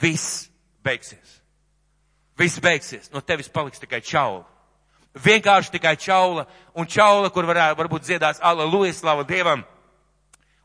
[0.00, 0.48] viss
[0.84, 1.40] beigsies.
[2.38, 3.10] Viss beigsies.
[3.12, 4.44] No tevis paliks tikai čaula.
[5.14, 9.64] Vienkārši tikai čaula un čaula, kur varētu varbūt dziedās aleluja slava Dievam.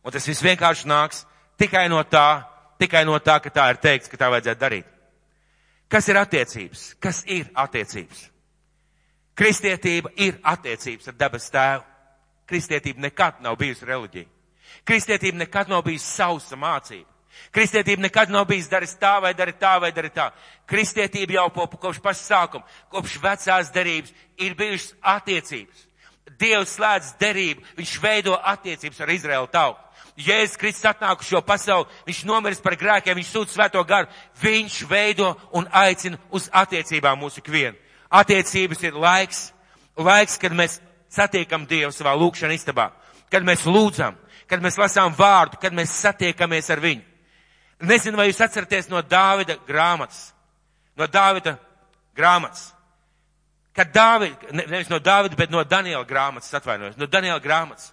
[0.04, 1.24] Un tas viss vienkārši nāks
[1.58, 2.44] tikai no tā,
[2.80, 4.90] tikai no tā, ka tā ir teikts, ka tā vajadzētu darīt.
[5.88, 6.84] Kas ir attiecības?
[7.00, 8.28] Kas ir attiecības?
[9.38, 11.84] Kristietība ir attiecības ar dabas tēvu.
[12.50, 14.30] Kristietība nekad nav bijusi reliģija.
[14.86, 17.13] Kristietība nekad nav bijusi sausa mācība.
[17.54, 20.32] Kristietība nekad nav bijis darījis tā vai dari tā vai dari tā.
[20.70, 25.88] Kristietība jau po, kopš paša sākuma, kopš vecās derības ir bijušas attiecības.
[26.40, 29.80] Dievs slēdz derību, viņš veido attiecības ar Izraēlu tautu.
[30.18, 34.10] Jēzus Kristus atnāk uz šo pasauli, viņš nomiris par grēkiem, viņš sūta svēto garu,
[34.42, 37.78] viņš veido un aicina uz attiecībām mūsu ikvienu.
[38.14, 39.48] Attiecības ir laiks,
[39.98, 40.78] laiks, kad mēs
[41.10, 42.92] satiekam Dievu savā lūkšanā istabā,
[43.34, 44.18] kad mēs lūdzam,
[44.50, 47.02] kad mēs lasām vārdu, kad mēs satiekamies ar viņu.
[47.84, 50.32] Nezinu, vai jūs atceraties no Dāvida grāmatas.
[50.96, 51.58] No Dāvida
[52.16, 52.70] grāmatas.
[53.74, 57.92] Kad Dāvid, nevis no Dāvida, bet no Daniela grāmatas, atvainojos, no Daniela grāmatas.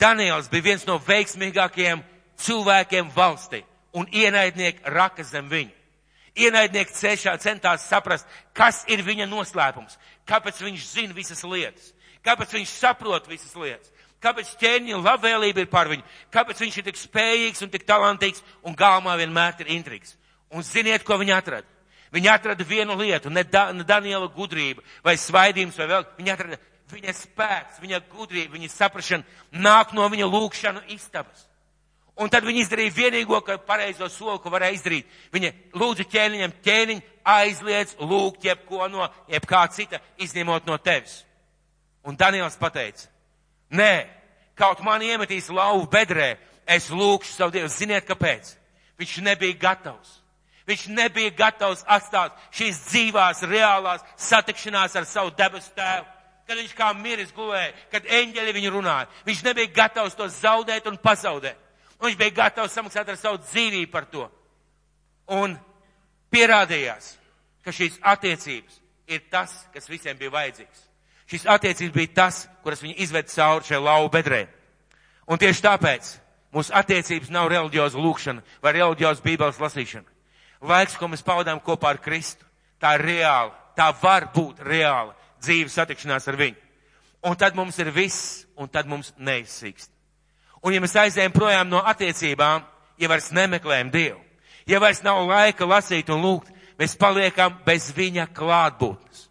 [0.00, 2.02] Daniels bija viens no veiksmīgākajiem
[2.40, 3.64] cilvēkiem valstī.
[3.92, 5.72] un ienaidnieki raka zem viņa.
[6.38, 11.90] Ienaidnieki cešā centās saprast, kas ir viņa noslēpums, kāpēc viņš zina visas lietas,
[12.24, 13.90] kāpēc viņš saprot visas lietas,
[14.22, 18.76] kāpēc ķēniņa labvēlība ir par viņu, kāpēc viņš ir tik spējīgs un tik talantīgs un
[18.76, 20.16] galmā vienmēr ir intrigs.
[20.50, 21.68] Un ziniet, ko viņi atrada?
[22.10, 26.08] Viņi atrada vienu lietu, ne, da, ne Daniela gudrība vai svaidījums vai vēl.
[26.18, 26.58] Viņi atrada
[26.90, 31.46] viņa spēks, viņa gudrība, viņa saprašana nāk no viņa lūkšanu istabas.
[32.20, 35.12] Un tad viņi izdarīja vienīgo, ka pareizo soli, ko varēja izdarīt.
[35.32, 37.00] Viņa lūdza ķēniņam, ķēniņ
[37.32, 41.22] aizliedz lūgt jebko no, jebkā cita, izņemot no tevis.
[42.04, 43.06] Un Daniels pateica,
[43.70, 44.06] nē,
[44.58, 46.34] kaut man iemetīs lauvu bedrē,
[46.66, 47.70] es lūkšu savu Dievu.
[47.72, 48.54] Ziniet, kāpēc?
[49.00, 50.18] Viņš nebija gatavs.
[50.68, 56.06] Viņš nebija gatavs atstāt šīs dzīvās, reālās satikšanās ar savu debesu tēvu.
[56.46, 59.08] Kad viņš kā miris gulēja, kad eņģeļi viņu runāja.
[59.26, 61.58] Viņš nebija gatavs to zaudēt un pazaudēt.
[62.00, 64.26] Un viņš bija gatavs samaksāt ar savu dzīvību par to.
[65.30, 65.54] Un
[66.34, 67.12] pierādījās,
[67.64, 68.80] ka šīs attiecības
[69.10, 70.89] ir tas, kas visiem bija vajadzīgs.
[71.30, 74.46] Šīs attiecības bija tas, kuras viņi izved cauri šai lauvu bedrē.
[75.30, 76.08] Un tieši tāpēc
[76.54, 80.08] mūsu attiecības nav reliģioza lūkšana vai reliģioza bībeles lasīšana.
[80.66, 82.44] Laiks, ko mēs pavadām kopā ar Kristu,
[82.82, 86.58] tā ir reāla, tā var būt reāla dzīves satikšanās ar viņu.
[87.30, 89.92] Un tad mums ir viss, un tad mums neizsīkst.
[90.66, 92.66] Un ja mēs aizējam projām no attiecībām,
[93.00, 94.20] ja vairs nemeklējam Dievu,
[94.68, 99.29] ja vairs nav laika lasīt un lūgt, mēs paliekam bez viņa klātbūtnes.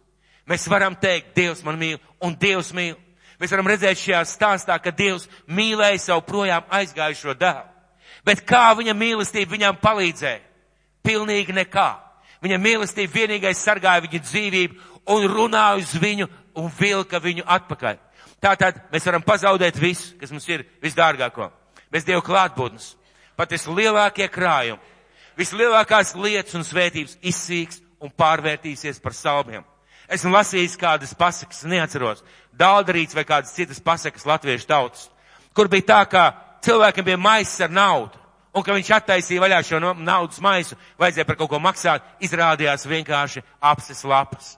[0.50, 2.96] Mēs varam teikt, Dievs man mīl, un Dievs mīl.
[3.40, 7.68] Mēs varam redzēt šajā stāstā, ka Dievs mīlēja savu projām aizgājušo dēlu.
[8.26, 10.42] Bet kā viņa mīlestība viņam palīdzēja?
[11.06, 11.88] Pilnīgi nekā.
[12.42, 18.02] Viņa mīlestība vienīgais sargāja viņa dzīvību un runāja uz viņu un vilka viņu atpakaļ.
[18.40, 21.50] Tātad mēs varam pazaudēt visu, kas mums ir visdārgāko.
[21.92, 22.94] Bez Dieva klātbūtnes.
[23.36, 24.80] Pat vislielākie krājumi,
[25.38, 29.64] vislielākās lietas un svētības izsīks un pārvērtīsies par salmiem.
[30.10, 32.24] Esmu lasījis kādas pasakas, neatceros,
[32.58, 35.06] dāldarīts vai kādas citas pasakas latviešu tautas,
[35.54, 36.24] kur bija tā, ka
[36.66, 38.18] cilvēkiem bija maisis ar naudu,
[38.50, 43.44] un ka viņš attaisīja vaļā šo naudas maisu, vajadzēja par kaut ko maksāt, izrādījās vienkārši
[43.62, 44.56] apses lapas.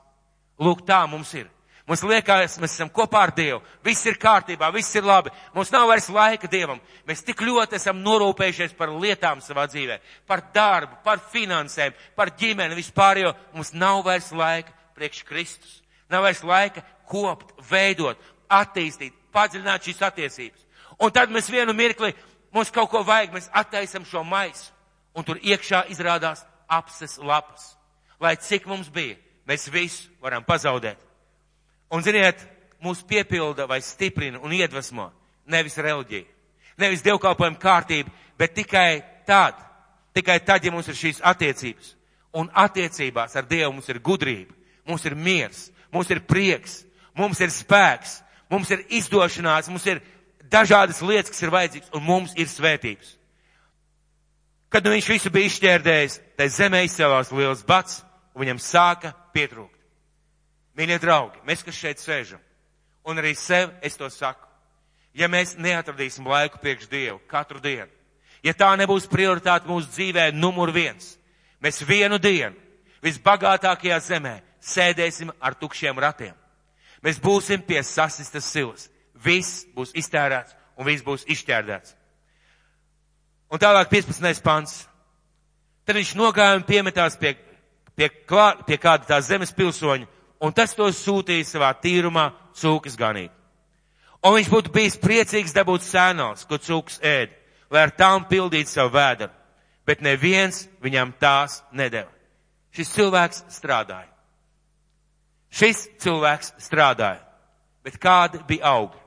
[0.63, 1.51] Lūk, tā mums ir.
[1.85, 3.59] Mums liekas, mēs esam kopā ar Dievu.
[3.85, 5.33] Viss ir kārtībā, viss ir labi.
[5.53, 6.79] Mums nav vairs laika Dievam.
[7.09, 9.99] Mēs tik ļoti esam norūpējušies par lietām savā dzīvē,
[10.31, 15.81] par darbu, par finansēm, par ģimeni vispār, jo mums nav vairs laika priekš Kristus.
[16.11, 18.19] Nav vairs laika kopt, veidot,
[18.53, 20.67] attīstīt, padziļināt šīs attiecības.
[21.03, 22.13] Un tad mēs vienu mirkli,
[22.53, 24.71] mums kaut ko vajag, mēs attaisam šo maisu.
[25.17, 27.75] Un tur iekšā izrādās apses lapas.
[28.21, 29.17] Lai cik mums bija,
[29.49, 31.01] mēs visu varam pazaudēt.
[31.93, 32.41] Un ziniet,
[32.83, 35.11] mūs piepilda vai stiprina un iedvesmo
[35.47, 36.25] nevis reliģija,
[36.81, 39.59] nevis dievkalpojuma kārtība, bet tikai tad,
[40.15, 41.95] tikai tad, ja mums ir šīs attiecības.
[42.33, 44.55] Un attiecībās ar Dievu mums ir gudrība,
[44.89, 46.83] mums ir miers, mums ir prieks,
[47.15, 50.03] mums ir spēks, mums ir izdošanās, mums ir
[50.53, 53.17] dažādas lietas, kas ir vajadzīgas, un mums ir svētības.
[54.73, 58.01] Kad nu viņš visu bija izšķērdējis, tai zemē izcēlās liels bats,
[58.33, 59.77] un viņam sāka pietrūkt.
[60.77, 62.41] Mīļie draugi, mēs, kas šeit sēžam,
[63.05, 64.47] un arī sev es to saku,
[65.13, 67.91] ja mēs neatradīsim laiku priekš Dievu katru dienu,
[68.41, 71.19] ja tā nebūs prioritāte mūsu dzīvē numur viens,
[71.61, 72.57] mēs vienu dienu
[73.05, 76.35] visbagātākajā zemē sēdēsim ar tukšiem ratiem.
[77.03, 78.89] Mēs būsim pie sasistas silas.
[79.23, 81.97] Viss būs iztērēts un viss būs izšķērdēts.
[83.53, 84.43] Un tālāk 15.
[84.43, 84.87] pants.
[85.85, 87.35] Tad viņš nogāja un piemetās pie,
[87.99, 90.07] pie, klā, pie kāda tā zemes pilsoņa
[90.43, 93.33] un tas to sūtīja savā tīrumā cūkas ganīt.
[94.23, 97.35] Un viņš būtu bijis priecīgs dabūt sēnās, ko cūkas ēd,
[97.75, 99.33] lai ar tām pildītu savu vēderu,
[99.87, 102.11] bet neviens viņam tās nedeva.
[102.73, 104.12] Šis cilvēks strādāja.
[105.53, 107.21] Šis cilvēks strādāja,
[107.85, 108.99] bet kādi bija augi?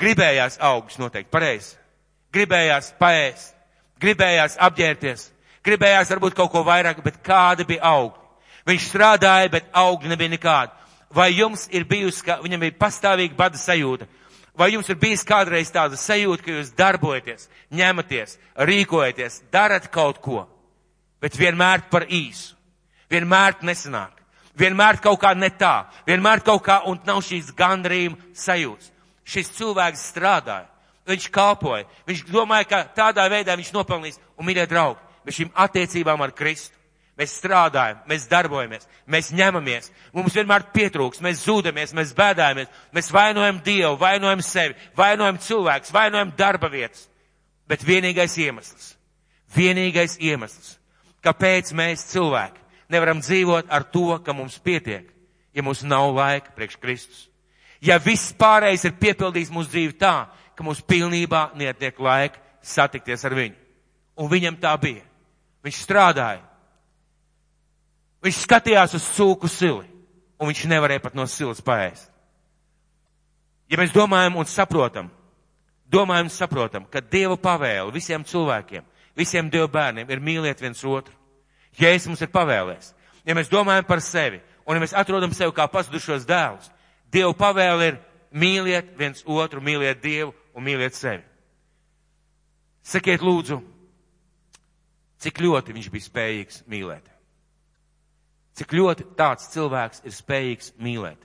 [0.00, 1.76] Gribējās augus noteikti pareizi.
[2.32, 3.54] Gribējās paēst,
[4.00, 5.24] gribējās apģērties,
[5.66, 8.20] gribējās varbūt kaut ko vairāk, bet kādi bija augi?
[8.68, 10.76] Viņš strādāja, bet augļi nebija nekādi.
[11.10, 14.06] Vai jums ir bijusi, ka viņam bija pastāvīga bada sajūta?
[14.54, 18.36] Vai jums ir bijis kādreiz tāda sajūta, ka jūs darbojaties, ņematies,
[18.68, 20.44] rīkojaties, darat kaut ko,
[21.22, 22.54] bet vienmēr par īsu,
[23.10, 24.19] vienmēr nesanāk,
[24.60, 28.90] vienmēr kaut kā ne tā, vienmēr kaut kā un nav šīs gandrījuma sajūtas.
[29.30, 30.66] Šis cilvēks strādāja,
[31.08, 36.22] viņš kalpoja, viņš domāja, ka tādā veidā viņš nopelnīs un mīļie draugi, bez šīm attiecībām
[36.26, 36.76] ar Kristu.
[37.20, 43.58] Mēs strādājam, mēs darbojamies, mēs ņemamies, mums vienmēr pietrūks, mēs zūdamies, mēs bēdājamies, mēs vainojam
[43.66, 47.10] Dievu, vainojam sevi, vainojam cilvēkus, vainojam darba vietas.
[47.68, 48.94] Bet vienīgais iemesls,
[49.50, 50.76] Vienīgais iemesls,
[51.26, 52.59] kāpēc mēs cilvēki
[52.90, 55.08] nevaram dzīvot ar to, ka mums pietiek,
[55.54, 57.26] ja mums nav laika priekš Kristus.
[57.80, 63.34] Ja viss pārējais ir piepildījis mūsu dzīvi tā, ka mums pilnībā neatiek laika satikties ar
[63.38, 63.56] viņu.
[64.20, 65.04] Un viņam tā bija.
[65.64, 66.42] Viņš strādāja.
[68.20, 69.86] Viņš skatījās uz cūku sili,
[70.36, 72.10] un viņš nevarēja pat no silas paēst.
[73.70, 75.08] Ja mēs domājam un saprotam,
[75.88, 78.84] domājam un saprotam, ka Dieva pavēle visiem cilvēkiem,
[79.16, 81.14] visiem Dieva bērniem ir mīliet viens otru.
[81.78, 82.92] Jēzus mums ir pavēlējis.
[83.28, 86.70] Ja mēs domājam par sevi, un ja mēs atrodam sevi kā pazudušos dēlus,
[87.10, 87.96] Dieva pavēle ir
[88.30, 91.24] mīliet viens otru, mīliet Dievu un mīliet sevi.
[92.86, 93.58] Sakiet lūdzu,
[95.20, 97.10] cik ļoti viņš bija spējīgs mīlēt.
[98.56, 101.20] Cik ļoti tāds cilvēks ir spējīgs mīlēt.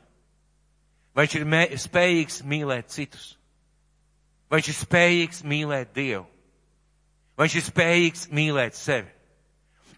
[1.15, 3.36] Vai viņš ir spējīgs mīlēt citus?
[4.49, 6.25] Vai viņš ir spējīgs mīlēt Dievu?
[7.38, 9.14] Vai viņš ir spējīgs mīlēt sevi?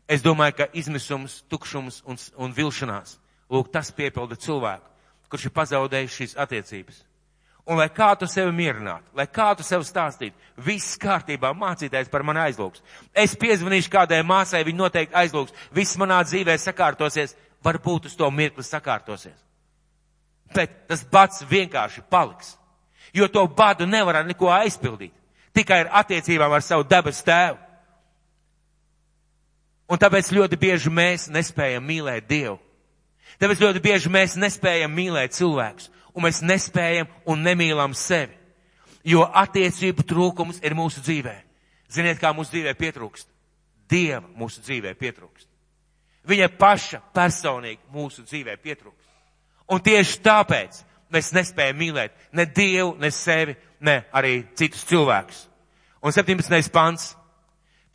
[0.07, 3.17] Es domāju, ka izmisums, tukšums un, un vilšanās,
[3.51, 4.87] lūk, tas piepilda cilvēku
[5.29, 7.03] kurš ir pazaudējis šīs attiecības.
[7.67, 12.23] Un lai kā tu sevi mierinātu, lai kā tu sev stāstītu, viss kārtībā, mācītājs par
[12.23, 12.79] mani aizlūgs.
[13.11, 18.63] Es piezvanīšu kādai māsai, viņa noteikti aizlūgs, viss manā dzīvē sakārtosies, varbūt uz to mirkli
[18.63, 19.35] sakārtosies.
[20.55, 22.55] Bet tas bats vienkārši paliks,
[23.11, 25.11] jo to badu nevar ar neko aizpildīt,
[25.51, 27.59] tikai ar attiecībām ar savu dabas tēvu.
[29.87, 32.57] Un tāpēc ļoti bieži mēs nespējam mīlēt Dievu.
[33.39, 38.33] Tāpēc ļoti bieži mēs nespējam mīlēt cilvēkus, un mēs nespējam un nemīlam sevi,
[39.05, 41.35] jo attiecību trūkums ir mūsu dzīvē.
[41.93, 43.29] Ziniet, kā mūsu dzīvē pietrūkst?
[43.87, 45.47] Dieva mūsu dzīvē pietrūkst.
[46.27, 49.05] Viņa paša personīgi mūsu dzīvē pietrūkst.
[49.71, 50.81] Un tieši tāpēc
[51.13, 55.45] mēs nespējam mīlēt ne Dievu, ne sevi, ne arī citus cilvēkus.
[56.03, 56.71] Un 17.
[56.73, 57.13] pants.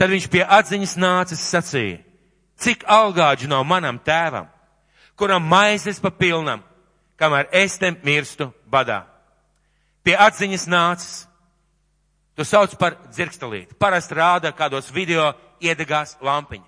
[0.03, 2.01] Tad viņš pie atziņas nācis sacīja,
[2.59, 4.49] cik algāģi nav manam tēvam,
[5.15, 6.65] kuram maizes pa pilnam,
[7.15, 9.05] kamēr es te mirstu badā.
[10.03, 11.13] Pie atziņas nācis.
[12.35, 13.77] Tu sauc par dzirkstelīti.
[13.79, 15.29] Parasti rāda kādos video
[15.63, 16.67] iedegās lampiņa.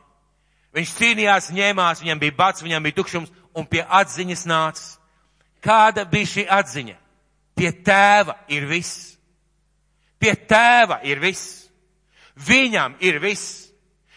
[0.78, 4.94] Viņš cīnījās, ņēmās, viņam bija bats, viņam bija tukšums, un pie atziņas nācis.
[5.58, 6.96] Kāda bija šī atziņa?
[7.58, 9.16] Pie tēva ir viss.
[10.22, 11.63] Pie tēva ir viss.
[12.34, 13.68] Viņam ir viss.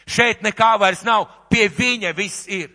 [0.07, 2.71] Šeit nekā vairs nav, pie viņa viss ir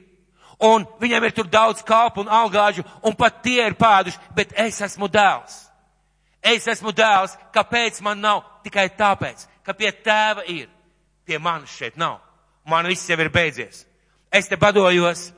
[0.62, 4.81] un viņam ir tur daudz kāpu un algāžu, un pat tie ir pēduši, bet es
[4.85, 5.57] esmu dēls.
[6.42, 8.42] Es esmu dēls, kāpēc man nav?
[8.62, 10.68] Tikai tāpēc, ka pie tēva ir,
[11.26, 12.20] pie manis šeit nav.
[12.66, 13.85] Man viss jau ir beidzies.
[14.31, 15.33] Es te badojos,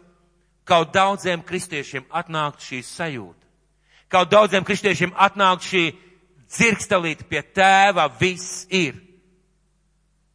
[0.68, 3.40] kaut daudziem kristiešiem atnākt šī sajūta.
[4.12, 5.86] Kaut daudziem kristiešiem atnākt šī
[6.52, 9.00] dzirkstelīte pie tēva viss ir.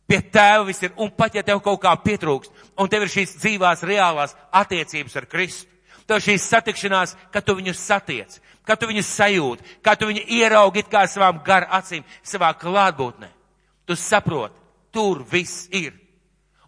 [0.09, 3.35] Pie tēva viss ir, un pat ja tev kaut kā pietrūkst, un tev ir šīs
[3.43, 5.69] dzīvās reālās attiecības ar Kristu,
[6.09, 10.81] tev šīs satikšanās, kad tu viņu satiec, kad tu viņu sajūti, kad tu viņu ieraugi
[10.89, 13.29] kā savām gar acīm, savā klātbūtnē.
[13.85, 14.57] Tu saproti,
[14.93, 15.93] tur viss ir.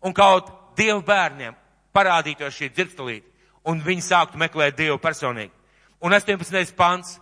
[0.06, 1.58] Un kaut Dievu bērniem
[1.94, 3.28] parādītos šī dzirkstelīte,
[3.68, 5.52] un viņi sāktu meklēt Dievu personīgi.
[6.02, 6.76] Un 18.
[6.78, 7.18] pants,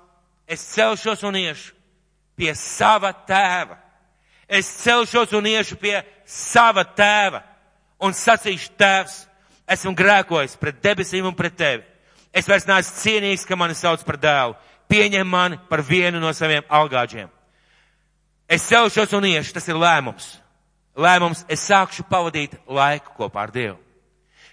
[0.48, 1.74] es celšos un iešu
[2.40, 3.76] pie sava tēva
[4.50, 7.44] es celšos un iešu pie sava tēva
[8.02, 9.16] un sacīšu tēvs,
[9.70, 11.84] esmu grēkojis pret debesīm un pret tevi.
[12.34, 14.58] Es vairs neesmu cienīgs, ka mani sauc par dēlu.
[14.90, 17.30] Pieņem mani par vienu no saviem algāģiem.
[18.50, 20.32] Es celšos un iešu, tas ir lēmums.
[20.98, 23.78] Lēmums, es sākšu pavadīt laiku kopā ar Dievu.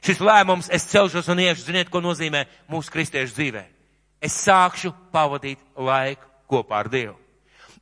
[0.05, 3.65] Šis lēmums, es celšos un iešu, ziniet, ko nozīmē mūsu kristiešu dzīvē.
[4.21, 7.17] Es sākšu pavadīt laiku kopā ar Dievu.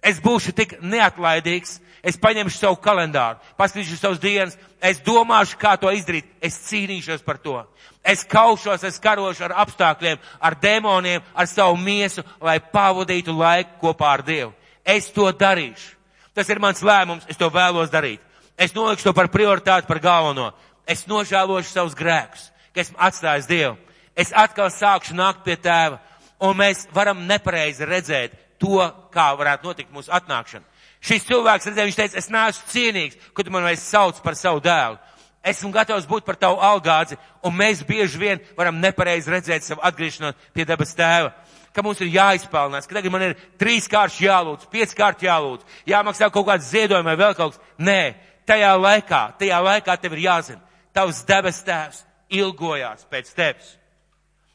[0.05, 5.89] Es būšu tik neatlaidīgs, es paņemšu savu kalendāru, paskatīšu savus dienas, es domāšu, kā to
[5.97, 7.57] izdarīt, es cīnīšos par to.
[8.05, 14.13] Es kaušos, es karošu ar apstākļiem, ar demoniem, ar savu miesu, lai pavadītu laiku kopā
[14.19, 14.53] ar Dievu.
[14.85, 15.97] Es to darīšu.
[16.37, 18.21] Tas ir mans lēmums, es to vēlos darīt.
[18.61, 20.51] Es nolikšu to par prioritāti, par galveno.
[20.85, 23.79] Es nožēlošu savus grēkus, ka esmu atstājis Dievu.
[24.13, 25.97] Es atkal sākšu nākt pie tēva,
[26.45, 28.81] un mēs varam nepareizi redzēt to,
[29.13, 30.65] kā varētu notikt mūsu atnākšana.
[31.05, 34.63] Šis cilvēks redzēja, viņš teica, es neesmu cienīgs, ka tu man vairs sauc par savu
[34.65, 34.97] dēlu.
[35.45, 40.39] Esmu gatavs būt par tavu algādzi, un mēs bieži vien varam nepareizi redzēt savu atgriešanos
[40.57, 41.35] pie debes tēva.
[41.77, 46.31] Ka mums ir jāizpelnās, ka tagad man ir trīs kārtas jālūdz, piec kārtas jālūdz, jāmaksā
[46.33, 47.73] kaut kāds ziedojumi vai vēl kaut kas.
[47.77, 48.15] Nē,
[48.49, 50.63] tajā laikā, tajā laikā tev ir jāzina,
[50.97, 53.75] tavs debes tēvs ilgojās pēc tevis.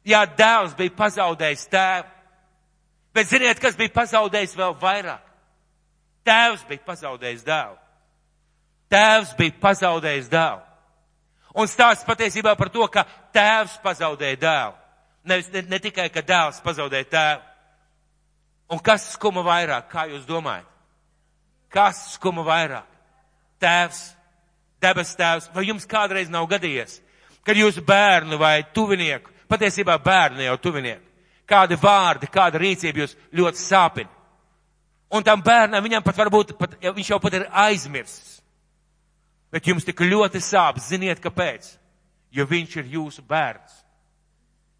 [0.07, 2.07] Jā, dēls bija pazaudējis tēvu,
[3.13, 5.25] bet ziniet, kas bija pazaudējis vēl vairāk?
[6.27, 7.77] Tēvs bija pazaudējis dēlu.
[8.89, 10.65] Tēvs bija pazaudējis dēlu.
[11.59, 14.75] Un stāsts patiesībā par to, ka tēvs pazaudēja dēlu.
[15.29, 17.45] Nevis, ne, ne tikai, ka dēls pazaudēja tēvu.
[18.69, 20.67] Un kas skuma vairāk, kā jūs domājat?
[21.73, 22.85] Kas skuma vairāk?
[23.61, 24.03] Tēvs,
[24.81, 26.99] debes tēvs, vai jums kādreiz nav gadījies,
[27.45, 31.08] kad jūsu bērnu vai tuvinieku, patiesībā bērnu jau tuvinieku,
[31.49, 34.09] kādi vārdi, kāda rīcība jūs ļoti sāpina.
[35.09, 38.37] Un tam bērnam viņam pat varbūt, pat, viņš jau pat ir aizmirsis.
[39.49, 41.71] Bet jums tik ļoti sāp, ziniet kāpēc?
[42.29, 43.79] Jo viņš ir jūsu bērns.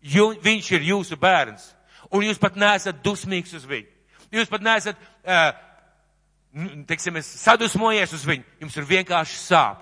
[0.02, 1.72] Jo, viņš ir jūsu bērns.
[2.14, 3.90] Un jūs pat neesat dusmīgs uz viņu.
[4.32, 5.50] Jūs pat neesat, uh,
[6.88, 8.46] teiksim, sadusmojies uz viņu.
[8.62, 9.82] Jums ir vienkārši sāp.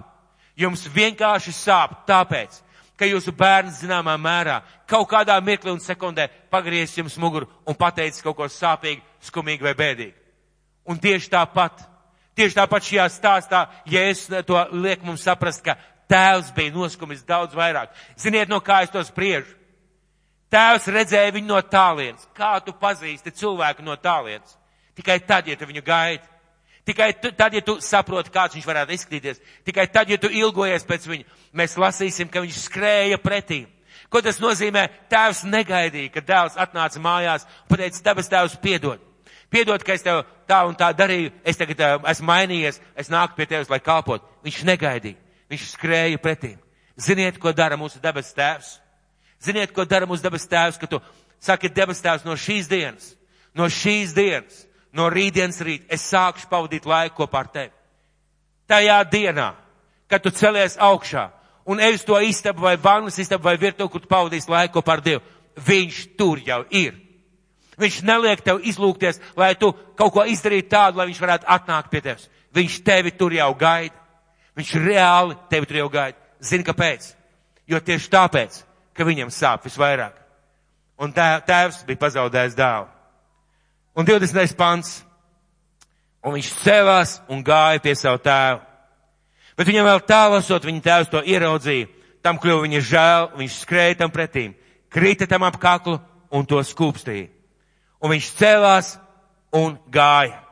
[0.58, 2.62] Jums vienkārši sāp tāpēc,
[2.98, 8.24] ka jūsu bērns zināmā mērā kaut kādā mirklī un sekundē pagriezis jums muguru un pateicis
[8.26, 10.18] kaut ko sāpīgu, skumīgu vai bēdīgu.
[10.88, 11.86] Un tieši tāpat
[12.38, 15.74] Tieši tāpat šajā stāstā, ja es to liek mums saprast, ka
[16.06, 17.90] tēvs bija noskumis daudz vairāk.
[18.14, 19.56] Ziniet, no kā es to spriežu?
[20.54, 22.28] Tēvs redzēja viņu no tālienes.
[22.38, 24.54] Kā tu pazīsti cilvēku no tālienes?
[24.96, 26.30] Tikai tad, ja tu viņu gaidi.
[26.88, 29.42] Tikai tu, tad, ja tu saproti, kāds viņš varētu izskatīties.
[29.68, 31.26] Tikai tad, ja tu ilgojies pēc viņa,
[31.60, 33.66] mēs lasīsim, ka viņš skrēja pretī.
[34.08, 34.86] Ko tas nozīmē?
[35.12, 39.04] Tēvs negaidīja, kad dēls atnāca mājās pateica, dabas tēvs piedod.
[39.52, 43.36] Piedod, ka es tev tā un tā darīju, es tagad uh, esmu mainījies, es nāku
[43.36, 44.24] pie tevis, lai kalpot.
[44.48, 45.20] Viņš negaidīja,
[45.52, 46.54] viņš skrēja pretī.
[47.00, 48.78] Ziniet, ko dara mūsu debes tēvs?
[49.44, 51.00] Ziniet, ko dara mūsu debes tēvs, ka tu
[51.44, 53.12] saki debes tēvs no šīs dienas,
[53.56, 54.64] no šīs dienas,
[54.96, 57.74] no rītdienas rīt, es sākšu pavadīt laiku kopā ar tevi.
[58.68, 59.52] Tajā dienā,
[60.08, 61.30] kad tu celies augšā
[61.68, 64.98] un ej uz to istabu vai vannas istabu vai virtuvi, kur tu pavadīsi laiku kopā
[64.98, 65.22] ar Dievu,
[65.68, 66.96] viņš tur jau ir.
[67.78, 72.02] Viņš neliek tev izlūkties, lai tu kaut ko izdarītu tādu, lai viņš varētu atnākt pie
[72.02, 72.30] tevis.
[72.56, 73.94] Viņš tevi tur jau gaida.
[74.58, 76.18] Viņš reāli tevi tur jau gaida.
[76.42, 77.12] Zini, kāpēc?
[77.70, 78.62] Jo tieši tāpēc,
[78.98, 80.16] ka viņam sāp visvairāk.
[80.98, 82.88] Un tēvs bija pazaudējis dēlu.
[83.98, 84.54] Un 20.
[84.54, 85.02] pants.
[86.22, 88.60] Un viņš cēlās un gāja pie savu tēvu.
[89.58, 91.88] Bet viņam vēl tālasot, viņa tēvs to ieraudzīja.
[92.22, 94.54] Tam kļuva viņa žēl, viņš skrēja tam pretīm,
[94.92, 95.96] krita tam ap kaklu
[96.34, 97.30] un to skūpstīja.
[98.04, 98.92] Un viņš cēlās
[99.56, 100.44] un gāja.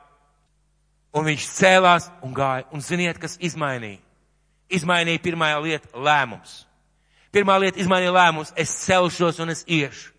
[1.13, 2.65] Un viņš cēlās un gāja.
[2.73, 4.01] Un ziniet, kas izmainīja?
[4.73, 6.65] Izmainīja pirmā lieta- lēmums.
[7.31, 10.14] Pirmā lieta izmainīja lēmums- es celšos un es iešu.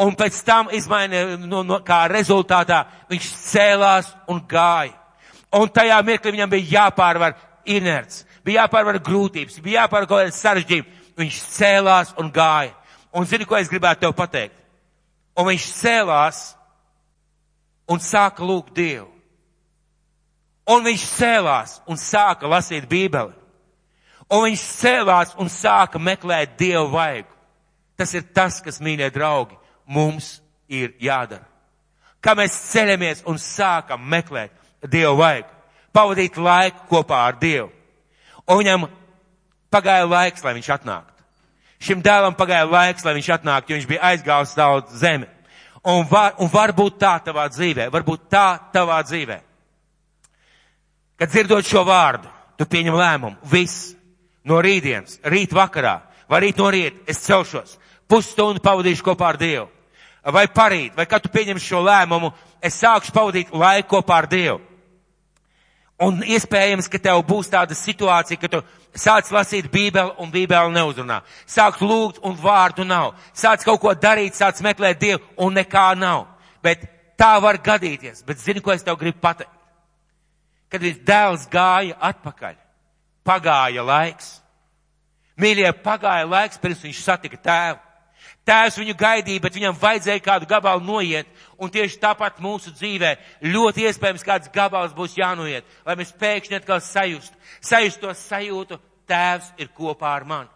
[0.00, 4.94] Un pēc tam izmainīja, no, no, kā rezultātā viņš cēlās un gāja.
[5.52, 7.36] Un tajā mirklī viņam bija jāpārvar
[7.68, 10.98] inerts, bija jāpārvar grūtības, bija jāpārvar kaut kādas sarežģījumi.
[11.20, 12.72] Viņš cēlās un gāja.
[13.12, 14.56] Un zini, ko es gribētu tev pateikt?
[15.36, 16.40] Un viņš cēlās
[17.92, 19.10] un sāka lūgt Dievu.
[20.72, 23.34] Un viņš cēlās un sāka lasīt Bībeli.
[24.32, 27.28] Un viņš cēlās un sāka meklēt Dievu vaigu.
[27.98, 31.44] Tas ir tas, kas, mīļie draugi, mums ir jādara.
[32.22, 34.52] Kā mēs ceļamies un sākam meklēt
[34.90, 35.48] Dievu vaigu.
[35.92, 37.70] Pavadīt laiku kopā ar Dievu.
[38.46, 38.86] Un viņam
[39.72, 41.08] pagāja laiks, lai viņš atnāk.
[41.82, 45.26] Šim dēlam pagāja laiks, lai viņš atnāktu, jo viņš bija aizgājis daudz zemi.
[45.82, 49.38] Un, var, un varbūt tā tavā dzīvē, varbūt tā tavā dzīvē.
[51.18, 53.96] Kad dzirdot šo vārdu, tu pieņem lēmumu, viss,
[54.46, 55.96] no rītdienas, rīt vakarā,
[56.30, 57.76] vai rīt no rīt, es celšos,
[58.12, 59.68] pusstundu pavadīšu kopā ar Dievu.
[60.22, 62.30] Vai parīt, vai kad tu pieņem šo lēmumu,
[62.62, 64.60] es sākšu pavadīt laiku kopā ar Dievu.
[66.02, 68.60] Un iespējams, ka tev būs tāda situācija, ka tu
[68.98, 71.20] sāc lasīt bībeli un bībeli neuzrunā.
[71.46, 73.12] Sāc lūgt un vārdu nav.
[73.34, 76.26] Sāc kaut ko darīt, sāc meklēt Dievu un nekā nav.
[76.62, 76.84] Bet
[77.18, 78.24] tā var gadīties.
[78.26, 79.52] Bet zini, ko es tev gribu pateikt?
[80.72, 82.56] Kad viņš dēls gāja atpakaļ,
[83.26, 84.38] pagāja laiks.
[85.38, 87.80] Mīļie, pagāja laiks, pirms viņš satika tēvu.
[88.42, 91.28] Tēvs viņu gaidīja, bet viņam vajadzēja kādu gabalu noiet,
[91.62, 93.12] un tieši tāpat mūsu dzīvē
[93.46, 99.52] ļoti iespējams kāds gabals būs jānoiet, lai mēs pēkšņi atkal sajust, sajust to sajūtu, tēvs
[99.62, 100.50] ir kopā ar mani.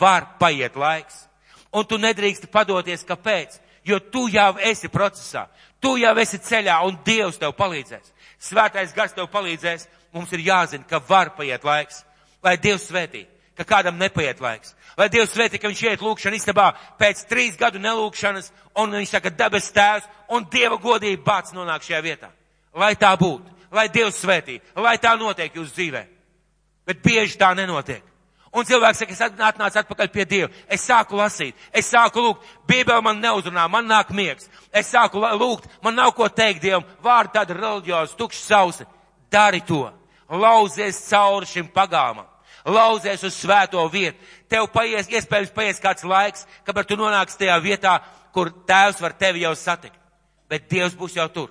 [0.00, 1.24] Var paiet laiks,
[1.72, 3.56] un tu nedrīksti padoties, kāpēc,
[3.88, 5.46] jo tu jau esi procesā,
[5.80, 8.12] tu jau esi ceļā, un Dievs tev palīdzēs.
[8.42, 12.04] Svētais gars tev palīdzēs, mums ir jāzina, ka var paiet laiks,
[12.44, 13.24] lai Dievs svētī,
[13.56, 14.76] ka kādam nepaiet laiks.
[14.96, 16.68] Lai Dievs svētī, ka viņš iet lūkšana istabā
[17.00, 18.50] pēc trīs gadu nelūkšanas,
[18.82, 22.28] un viņš saka, dabas tēvs, un Dieva godība bāts nonāk šajā vietā.
[22.76, 26.02] Lai tā būtu, lai Dievs svētī, lai tā notiek jūsu dzīvē.
[26.86, 28.02] Bet bieži tā nenotiek.
[28.52, 30.50] Un cilvēks saka, es atnācu atpakaļ pie Dieva.
[30.68, 32.48] Es sāku lasīt, es sāku lūgt.
[32.68, 34.50] Bībeli man neuzrunā, man nāk miegs.
[34.68, 36.84] Es sāku lūgt, man nav ko teikt Dievam.
[37.04, 38.84] Vārdi tādi reliģiozi, tukši sausi.
[39.32, 39.86] Dari to,
[40.28, 42.28] lauzies cauri šim pagāmam,
[42.64, 44.18] lauzies uz svēto vietu.
[44.50, 47.96] Tev paies, iespējams paies kāds laiks, kamēr tu nonāksi tajā vietā,
[48.32, 49.98] kur tēvs var tevi jau satikt.
[50.50, 51.48] Bet Dievs būs jau tur.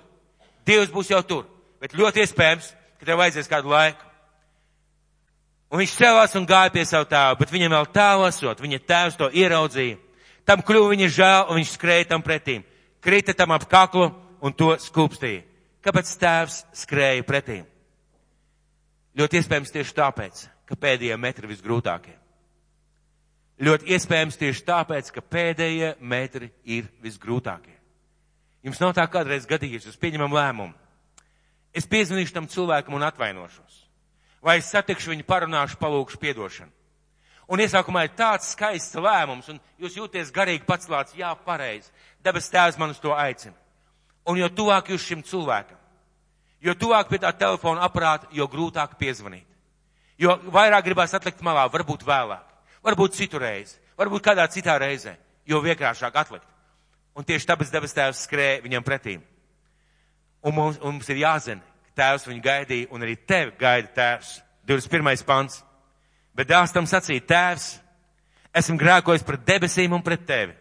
[0.66, 1.46] Dievs būs jau tur.
[1.82, 4.04] Bet ļoti iespējams, ka tev vajadzēs kādu laiku.
[5.72, 9.16] Un viņš cēlās un gāja pie savu tēvu, bet viņam vēl tālu esot, viņa tēvs
[9.18, 9.96] to ieraudzīja.
[10.44, 12.66] Tam kļuva viņa žēl un viņš skrēja tam pretīm.
[13.02, 14.10] Krita tam ap kaklu
[14.42, 15.46] un to skūpstīja.
[15.82, 17.64] Kāpēc tēvs skrēja pretīm?
[19.18, 22.16] Ļoti iespējams tieši tāpēc, ka pēdējie metri visgrūtākie.
[23.62, 27.76] Ļoti iespējams tieši tāpēc, ka pēdējie metri ir visgrūtākie.
[28.64, 30.72] Jums nav tā kādreiz gadījies, jūs pieņemam lēmumu.
[31.76, 33.82] Es piezvanīšu tam cilvēkam un atvainošos.
[34.42, 36.72] Vai es satikšu viņu, parunāšu, palūkšu piedošanu.
[37.52, 41.92] Un iesākumā ir tāds skaists lēmums, un jūs jūties garīgi paclāts, jā, pareizi.
[42.24, 43.54] Debes tēvs man uz to aicina.
[44.24, 45.78] Un jo tuvāk jūs šim cilvēkam,
[46.62, 49.51] jo tuvāk pie tā telefona aparāta, jo grūtāk piezvanīt.
[50.20, 52.44] Jo vairāk gribās atlikt malā, varbūt vēlāk,
[52.84, 55.16] varbūt citu reizi, varbūt kādā citā reizē,
[55.48, 56.48] jo vienkāršāk atlikt.
[57.16, 59.20] Un tieši tāpēc debes tēvs skrēja viņam pretīm.
[60.42, 64.40] Un mums, un mums ir jāzina, ka tēvs viņu gaidīja, un arī tevi gaida tēvs.
[64.66, 65.24] 21.
[65.26, 65.62] pants.
[66.34, 67.66] Bet dēls tam sacīja, tēvs,
[68.56, 70.54] esmu grēkojis pret debesīm un pret tevi.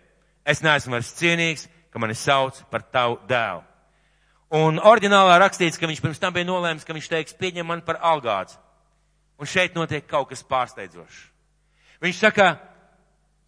[0.43, 3.61] Es neesmu vairs cienīgs, ka mani sauc par tavu dēlu.
[4.51, 8.01] Un oriģinālā rakstīts, ka viņš pirms tam bija nolēmis, ka viņš teiks, pieņem man par
[8.03, 8.57] algāts.
[9.41, 11.21] Un šeit notiek kaut kas pārsteidzošs.
[12.01, 12.51] Viņš saka,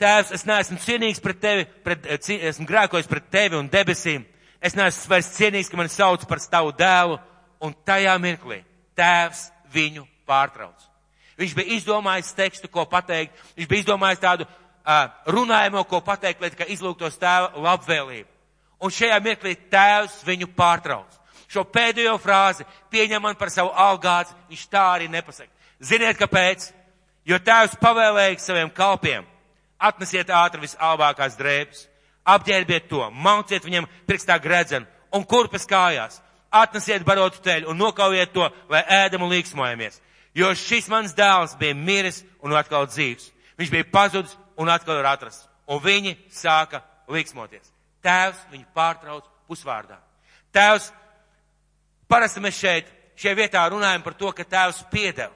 [0.01, 4.25] tēvs, es neesmu cienīgs pret tevi, pret, esmu grēkojis pret tevi un debesīm.
[4.63, 7.19] Es neesmu vairs cienīgs, ka mani sauc par tavu dēlu.
[7.63, 8.63] Un tajā mirklī
[8.97, 10.89] tēvs viņu pārtrauc.
[11.39, 13.37] Viņš bija izdomājis tekstu, ko pateikt.
[13.57, 18.29] Viņš bija izdomājis tādu uh, runājumu, ko pateikt, lai izlūgtos tēva labvēlību.
[18.83, 21.21] Un šajā mirklī tēvs viņu pārtrauc.
[21.47, 25.52] Šo pēdējo frāzi pieņem man par savu algāts, viņš tā arī nepasaka.
[25.83, 26.69] Ziniet, kāpēc?
[27.27, 29.25] Jo tēvs pavēlēja saviem kalpiem,
[29.79, 31.85] atnesiet ātri visalbākās drēbes,
[32.27, 36.19] apģērbiet to, mauciet viņam pirkstā gredzenu un kurpes kājās,
[36.53, 39.99] atnesiet barotu teļu un nokaujiet to, lai ēdam un līksmojamies.
[40.35, 43.29] Jo šis mans dēls bija miris un atkal dzīvs.
[43.59, 45.47] Viņš bija pazudis un atkal ir atrasts.
[45.69, 46.81] Un viņi sāka
[47.11, 47.69] līksmoties.
[48.03, 49.99] Tēvs viņu pārtrauc pusvārdā.
[50.53, 50.89] Tēvs,
[52.09, 55.31] parasti mēs šeit, šajā vietā runājam par to, ka tēvs piedeva.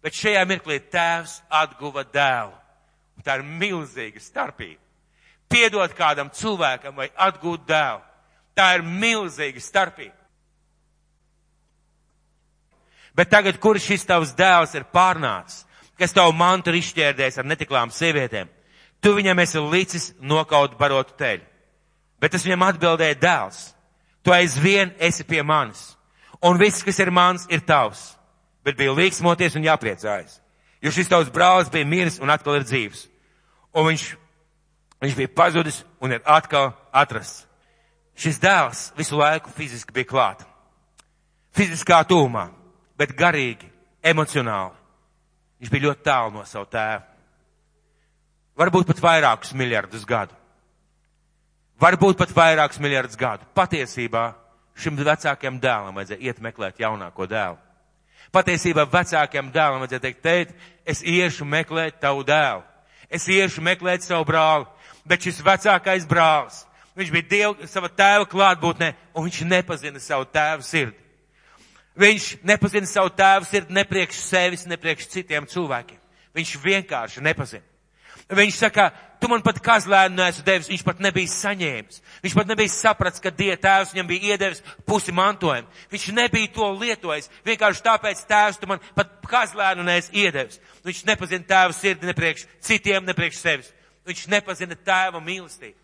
[0.00, 2.54] Bet šajā mirklī tēvs atguva dēlu.
[3.16, 4.80] Un tā ir milzīga starpība.
[5.50, 8.00] Piedot kādam cilvēkam vai atgūt dēlu.
[8.56, 10.16] Tā ir milzīga starpība.
[13.14, 15.64] Bet tagad, kur šis tavs dēls ir pārnācis,
[15.98, 18.48] kas tavu mantu ir izšķērdējis ar netiklām sievietēm,
[19.02, 21.44] tu viņam esi licis nokaut barotu teļu.
[22.20, 23.58] Bet es viņam atbildēju, dēls,
[24.24, 25.82] tu aizvien esi pie manis,
[26.40, 28.14] un viss, kas ir mans, ir tavs.
[28.64, 30.40] Bet bija līksmoties un jāpriecājas,
[30.84, 33.06] jo šis tavs brālis bija miris un atkal ir dzīvs.
[33.72, 34.06] Un viņš,
[35.00, 37.46] viņš bija pazudis un ir atkal atrasts.
[38.20, 40.42] Šis dēls visu laiku fiziski bija klāt.
[41.56, 42.50] Fiziskā tūmā
[43.00, 43.68] bet garīgi,
[44.04, 44.76] emocionāli.
[45.60, 47.06] Viņš bija ļoti tālu no savu tēvu.
[48.60, 50.36] Varbūt pat vairākus miljardus gadu.
[51.80, 53.46] Varbūt pat vairākus miljardus gadu.
[53.56, 54.26] Patiesībā
[54.76, 57.56] šim vecākajam dēlam vajadzēja iet meklēt jaunāko dēlu.
[58.30, 60.52] Patiesībā vecākajam dēlam vajadzēja teikt, tēt,
[60.86, 62.62] es iešu meklēt tavu dēlu.
[63.10, 64.68] Es iešu meklēt savu brāli.
[65.08, 66.60] Bet šis vecākais brālis,
[66.98, 70.98] viņš bija Dieva, sava tēva klātbūtnē, un viņš nepazina savu tēvu sirdi.
[71.98, 75.98] Viņš nepazina savu tēvu sirdi ne priekš sevis, ne priekš citiem cilvēkiem.
[76.36, 77.64] Viņš vienkārši nepazina.
[78.30, 82.00] Viņš saka, tu man pat kazlēnu neesi devis, viņš pat nebija saņēmis.
[82.22, 85.68] Viņš pat nebija sapratis, ka die tēvs viņam bija iedevis pusi mantojumu.
[85.90, 87.30] Viņš nebija to lietojis.
[87.46, 90.60] Vienkārši tāpēc tēvs tu man pat kazlēnu neesi iedevis.
[90.86, 93.72] Viņš nepazina tēvu sirdi ne priekš citiem, ne priekš sevis.
[94.06, 95.76] Viņš nepazina tēva mīlestību.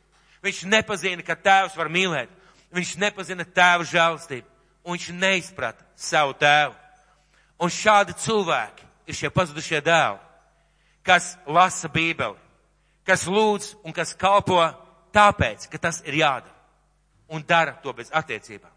[0.47, 2.31] Viņš nepazina, ka tēvs var mīlēt.
[2.75, 4.55] Viņš nepazina tēva žēlstību
[4.87, 6.75] un viņš neizprata savu tēvu.
[7.59, 10.21] Un šādi cilvēki ir šie pazudušie dēli,
[11.07, 12.37] kas lasa Bībeli,
[13.07, 14.61] kas lūdz un kas kalpo
[15.15, 16.55] tāpēc, ka tas ir jādara.
[17.33, 18.71] Un dara to bez attiecībām.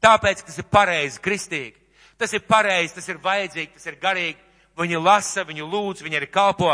[0.00, 1.76] Tāpēc, ka tas ir pareizi, kristīgi.
[2.20, 4.38] Tas ir pareizi, tas ir vajadzīgi, tas ir garīgi.
[4.78, 6.70] Viņi lasa, viņi lūdz, viņi arī kalpo.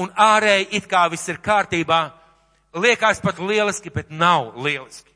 [0.00, 2.00] Un ārēji it kā viss ir kārtībā.
[2.78, 5.10] Liekas pat lieliski, bet nav lieliski.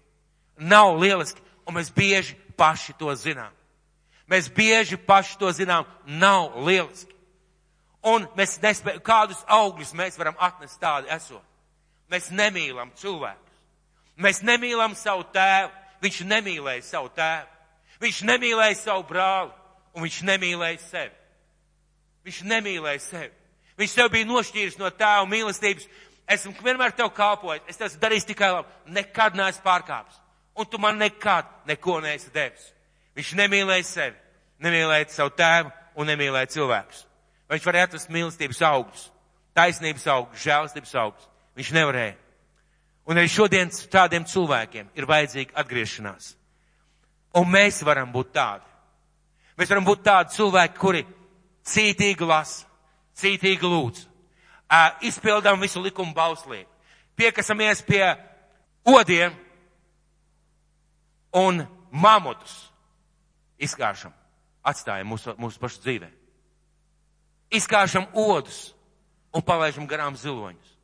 [0.59, 1.41] Nav lieliski.
[1.68, 3.53] Un mēs bieži paši to zinām.
[4.28, 7.13] Mēs bieži paši to zinām, nav lieliski.
[8.05, 11.44] Un mēs nespējam, kādus augļus mēs varam atnest tādi esot.
[12.12, 13.55] Mēs nemīlam cilvēkus.
[14.20, 15.70] Mēs nemīlam savu tēvu.
[16.05, 17.48] Viņš nemīlēja savu tēvu.
[18.05, 19.55] Viņš nemīlēja savu brāli.
[19.94, 21.14] Un viņš nemīlēja sevi.
[22.28, 23.32] Viņš nemīlēja sevi.
[23.80, 25.88] Viņš tev bija nošķīris no tēva mīlestības.
[26.34, 27.64] Esmu vienmēr tev kalpojis.
[27.68, 28.68] Es esmu darījis tikai labi.
[28.98, 30.20] Nekad neesmu pārkāpis.
[30.55, 32.68] Un tu man nekad neko neesi devis.
[33.14, 34.16] Viņš nemīlēja sevi,
[34.62, 37.05] nemīlēja savu tēvu un nemīlēja cilvēkus.
[37.55, 39.02] Viņš varēja atrast mīlestības augļus,
[39.55, 41.28] taisnības augļus, žēlstības augļus.
[41.55, 42.14] Viņš nevarēja.
[43.05, 46.32] Un arī šodien tādiem cilvēkiem ir vajadzīga atgriešanās.
[47.38, 48.66] Un mēs varam būt tādi.
[49.59, 51.05] Mēs varam būt tādi cilvēki, kuri
[51.68, 52.66] cītīgi lasa,
[53.20, 54.02] cītīgi lūdz,
[55.07, 56.66] izpildām visu likumu bauslību,
[57.14, 58.02] piekasamies pie
[58.88, 59.36] odiem
[61.38, 62.57] un mamutus
[63.62, 64.14] izkāršam,
[64.66, 66.11] atstājam mūsu, mūsu pašu dzīvē.
[67.55, 68.72] Izkāršam odus
[69.34, 70.74] un palaižam garām ziloņus.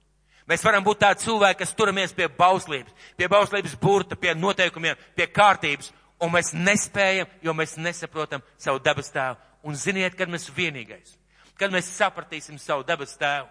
[0.50, 5.28] Mēs varam būt tādi cilvēki, kas turamies pie bauslības, pie bauslības burta, pie noteikumiem, pie
[5.30, 9.38] kārtības, un mēs nespējam, jo mēs nesaprotam savu dabas tēvu.
[9.62, 11.14] Un ziniet, kad mēs vienīgais,
[11.60, 13.46] kad mēs sapratīsim savu dabas tēvu,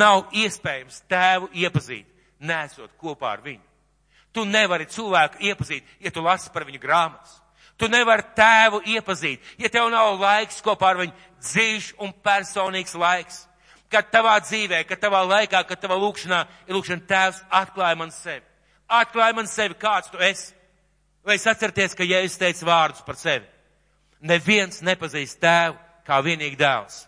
[0.00, 2.08] nav iespējams tēvu iepazīt,
[2.40, 3.62] nesot kopā ar viņu.
[4.32, 7.39] Tu nevari cilvēku iepazīt, ja tu lasi par viņu grāmatas.
[7.80, 13.46] Tu nevari tēvu iepazīt, ja tev nav laiks kopā ar viņu dzīves un personīgs laiks
[13.90, 18.44] kad tavā dzīvē, kad tavā laikā, kad tavā lūkšanā ir lūkšana tēvs, atklāja man sevi.
[18.90, 20.52] Atklāja man sevi, kāds tu esi.
[21.26, 23.46] Vai es atcerieties, ka Jēzus teica vārdus par sevi?
[24.24, 25.76] Neviens nepazīst tēvu
[26.06, 27.04] kā vienīgi dēls.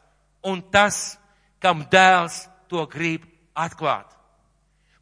[0.49, 1.17] Un tas,
[1.63, 4.09] kam dēls to grib atklāt.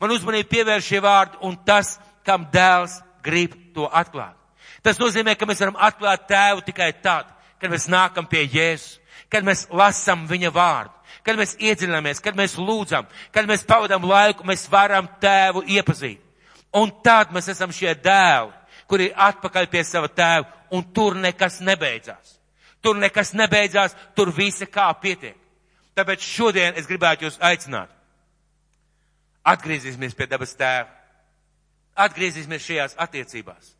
[0.00, 4.36] Man uzmanību pievērš šie vārdi un tas, kam dēls grib to atklāt.
[4.82, 7.28] Tas nozīmē, ka mēs varam atklāt tēvu tikai tad,
[7.60, 8.96] kad mēs nākam pie Jēzus,
[9.30, 14.46] kad mēs lasam viņa vārdu kad mēs iedziļināmies, kad mēs lūdzam, kad mēs pavadām laiku,
[14.48, 16.20] mēs varam tēvu iepazīt.
[16.76, 18.52] Un tad mēs esam šie dēli,
[18.90, 22.36] kuri ir atpakaļ pie sava tēva, un tur nekas nebeidzās.
[22.80, 25.36] Tur nekas nebeidzās, tur visi kā pietiek.
[25.98, 27.90] Tāpēc šodien es gribētu jūs aicināt.
[29.50, 30.88] Atgriezīsimies pie debes tēva.
[32.00, 33.74] Atgriezīsimies šajās attiecībās.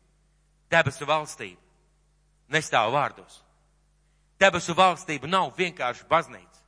[0.71, 1.59] Debesu valstība
[2.51, 3.41] nestāv vārdos.
[4.39, 6.59] Debesu valstība nav vienkārši baznīca.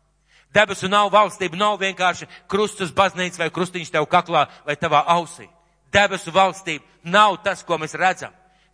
[0.54, 5.48] Debesu nav valstība, nav vienkārši krustus baznīca vai krustiņš tev kaklā vai tavā ausī.
[5.94, 8.34] Debesu valstība nav tas, ko mēs redzam.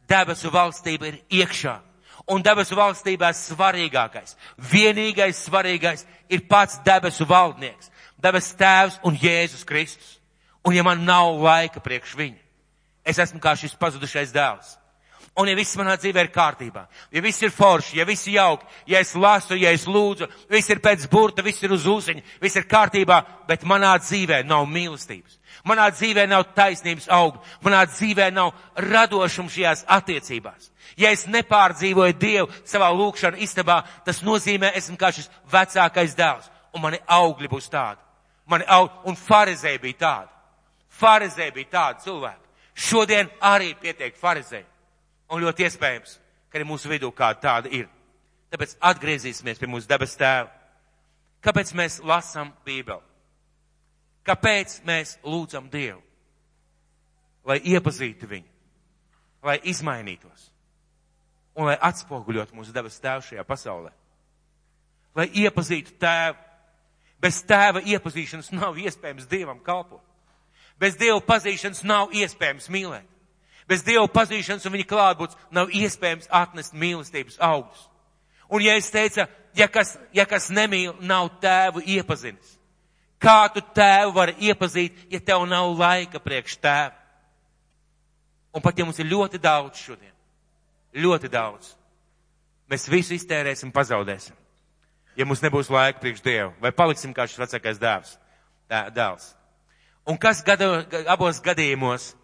[0.10, 1.78] Debesu valstība ir iekšā.
[2.30, 4.36] Un debesu valstībā svarīgākais,
[4.70, 7.90] vienīgais svarīgais ir pats debesu valdnieks,
[8.22, 10.18] debesu tēvs un Jēzus Kristus.
[10.68, 12.38] Un ja man nav laika priekš viņa,
[13.08, 14.76] es esmu kā šis pazudušais dēls.
[15.40, 16.82] Un ja viss manā dzīvē ir kārtībā,
[17.16, 20.68] ja viss ir forši, ja viss ir jauki, ja es lasu, ja es lūdzu, viss
[20.68, 25.38] ir pēc burta, viss ir uz ūseņa, viss ir kārtībā, bet manā dzīvē nav mīlestības.
[25.64, 28.52] Manā dzīvē nav taisnības auga, manā dzīvē nav
[28.84, 30.72] radošuma šajās attiecībās.
[31.00, 36.84] Ja es nepārdzīvoju Dievu savā lūkšana istabā, tas nozīmē, esmu kā šis vecākais dēls, un
[36.84, 38.04] mani augļi būs tādi.
[38.50, 40.36] Mani augļi, un farizē bija tādi.
[41.00, 42.46] Farizē bija tādi cilvēki.
[42.76, 44.64] Šodien arī pietiek farizē.
[45.30, 46.16] Un ļoti iespējams,
[46.50, 47.88] ka arī mūsu vidū kāda tāda ir.
[48.50, 50.50] Tāpēc atgriezīsimies pie mūsu debes tēva.
[51.46, 53.06] Kāpēc mēs lasām Bībeli?
[54.28, 56.02] Kāpēc mēs lūdzam Dievu?
[57.48, 58.50] Lai iepazītu viņu,
[59.48, 60.50] lai izmainītos
[61.60, 63.92] un lai atspoguļot mūsu debes tēvu šajā pasaulē.
[65.18, 66.38] Lai iepazītu tēvu.
[67.20, 70.04] Bez tēva iepazīšanas nav iespējams Dievam kalpot.
[70.80, 73.09] Bez Dieva pazīšanas nav iespējams mīlēt.
[73.70, 77.84] Bez Dieva pazīšanas un viņa klātbūtnes nav iespējams atnest mīlestības augļus.
[78.50, 82.56] Un ja es teicu, ja kas, ja kas nemīl, nav tēvu iepazinis.
[83.22, 86.96] Kā tu tēvu vari iepazīt, ja tev nav laika priekš tēva?
[88.56, 90.14] Un pat ja mums ir ļoti daudz šodien,
[90.98, 91.76] ļoti daudz,
[92.72, 94.34] mēs visu iztērēsim, pazaudēsim.
[95.20, 98.16] Ja mums nebūs laika priekš Dievu, vai paliksim kā šis vecākais dēvs,
[98.96, 99.28] dēls.
[100.10, 100.80] Un kas gada,
[101.12, 102.16] abos gadījumos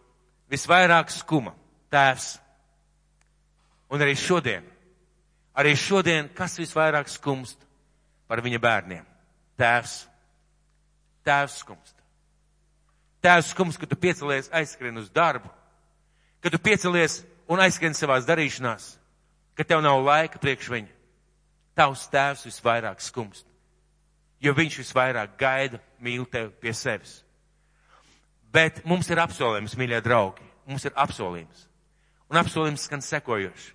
[0.52, 1.56] visvairāk skuma
[1.93, 2.36] tēvs.
[3.93, 4.66] Un arī šodien,
[5.56, 7.62] arī šodien, kas visvairāk skumst
[8.28, 9.06] par viņa bērniem?
[9.60, 10.00] Tēvs.
[11.26, 11.96] Tēvs skumst.
[13.26, 15.50] Tēvs skumst, ka tu piecelies aizskrien uz darbu,
[16.41, 18.91] ka tu piecelies un aizskrien savās darīšanās,
[19.58, 20.91] ka tev nav laika priekš viņa.
[21.76, 23.48] Tavs tēvs visvairāk skumst,
[24.39, 27.24] jo viņš visvairāk gaida, mīl tevi pie sevis.
[28.56, 30.45] Bet mums ir apsolījums, mīļie draugi.
[30.70, 31.66] Mums ir apsolījums.
[32.32, 33.74] Un apsolījums skan sekojoši.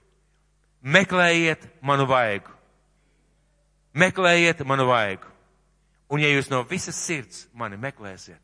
[0.80, 2.54] Meklējiet manu vaigu.
[3.92, 5.28] Meklējiet manu vaigu.
[6.10, 8.40] Un ja jūs no visas sirds mani meklēsiet,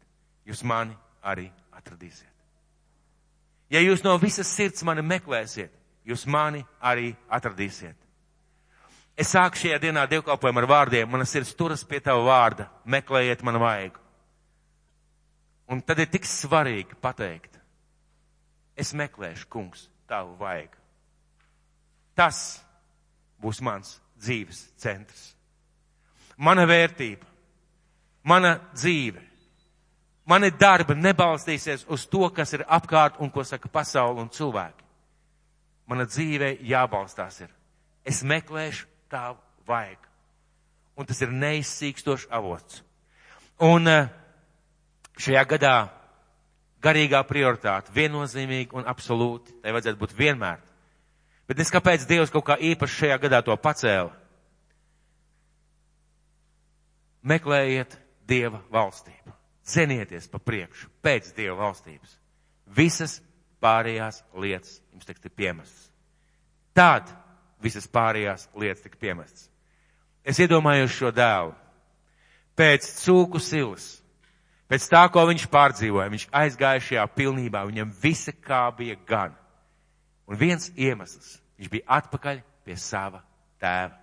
[0.47, 0.95] jūs mani
[1.27, 2.31] arī atradīsiet.
[3.75, 5.73] Ja jūs no visas sirds mani meklēsiet,
[6.07, 7.97] jūs mani arī atradīsiet.
[9.19, 13.59] Es sāku šajā dienā dievkalpojumu ar vārdiem, manas sirds turas pie tava vārda, meklējiet man
[13.59, 13.97] vajag.
[15.73, 17.59] Un tad ir tik svarīgi pateikt,
[18.79, 20.75] es meklēšu, kungs, tavu vajag.
[22.17, 22.61] Tas
[23.43, 25.33] būs mans dzīves centrs.
[26.37, 27.27] Mana vērtība,
[28.23, 29.23] mana dzīve,
[30.29, 34.85] mani darbi nebalstīsies uz to, kas ir apkārt un ko saka pasauli un cilvēki.
[35.87, 37.51] Mana dzīve jābalstās ir.
[38.07, 39.99] Es meklēšu tavu vajag.
[40.97, 42.83] Un tas ir neizsīkstošs avots.
[43.63, 44.09] Un eh,
[45.21, 45.75] šajā gadā
[46.87, 50.61] garīgā prioritāte viennozīmīgi un absolūti, tai vajadzētu būt vienmēr.
[51.47, 54.13] Bet es kāpēc Dievs kaut kā īpaši šajā gadā to pacēla?
[57.27, 57.97] Meklējiet
[58.27, 59.35] Dieva valstību.
[59.67, 62.13] Cenieties pa priekšu pēc Dieva valstības.
[62.77, 63.19] Visas
[63.63, 65.87] pārējās lietas jums tiks piemestas.
[66.77, 67.09] Tad
[67.65, 69.47] visas pārējās lietas tika piemestas.
[70.27, 71.55] Es iedomājos šo dēlu.
[72.59, 73.87] Pēc cūku silas,
[74.71, 79.35] pēc tā, ko viņš pārdzīvoja, viņš aizgāja šajā pilnībā, viņam visa kā bija gan.
[80.27, 83.23] Un viens iemesls, viņš bija atpakaļ pie sava
[83.63, 83.95] tēva.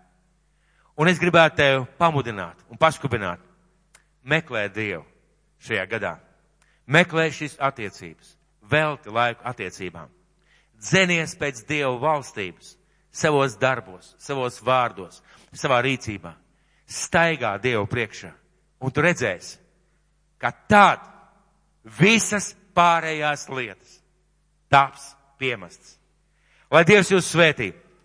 [0.96, 3.42] Un es gribētu tevi pamudināt un paskubināt,
[4.24, 5.04] meklēt Dievu
[5.64, 6.14] šajā gadā.
[6.86, 8.36] Meklē šīs attiecības,
[8.70, 10.12] velti laiku attiecībām.
[10.84, 12.76] Dzenies pēc Dieva valstības
[13.14, 15.22] savos darbos, savos vārdos,
[15.56, 16.34] savā rīcībā.
[16.88, 18.34] Staigā Dievu priekšā.
[18.84, 19.58] Un tu redzēsi,
[20.44, 21.04] ka tad
[22.00, 24.00] visas pārējās lietas
[24.74, 25.96] taps piemestas.
[26.74, 27.72] Lai Dievs jūs svētī!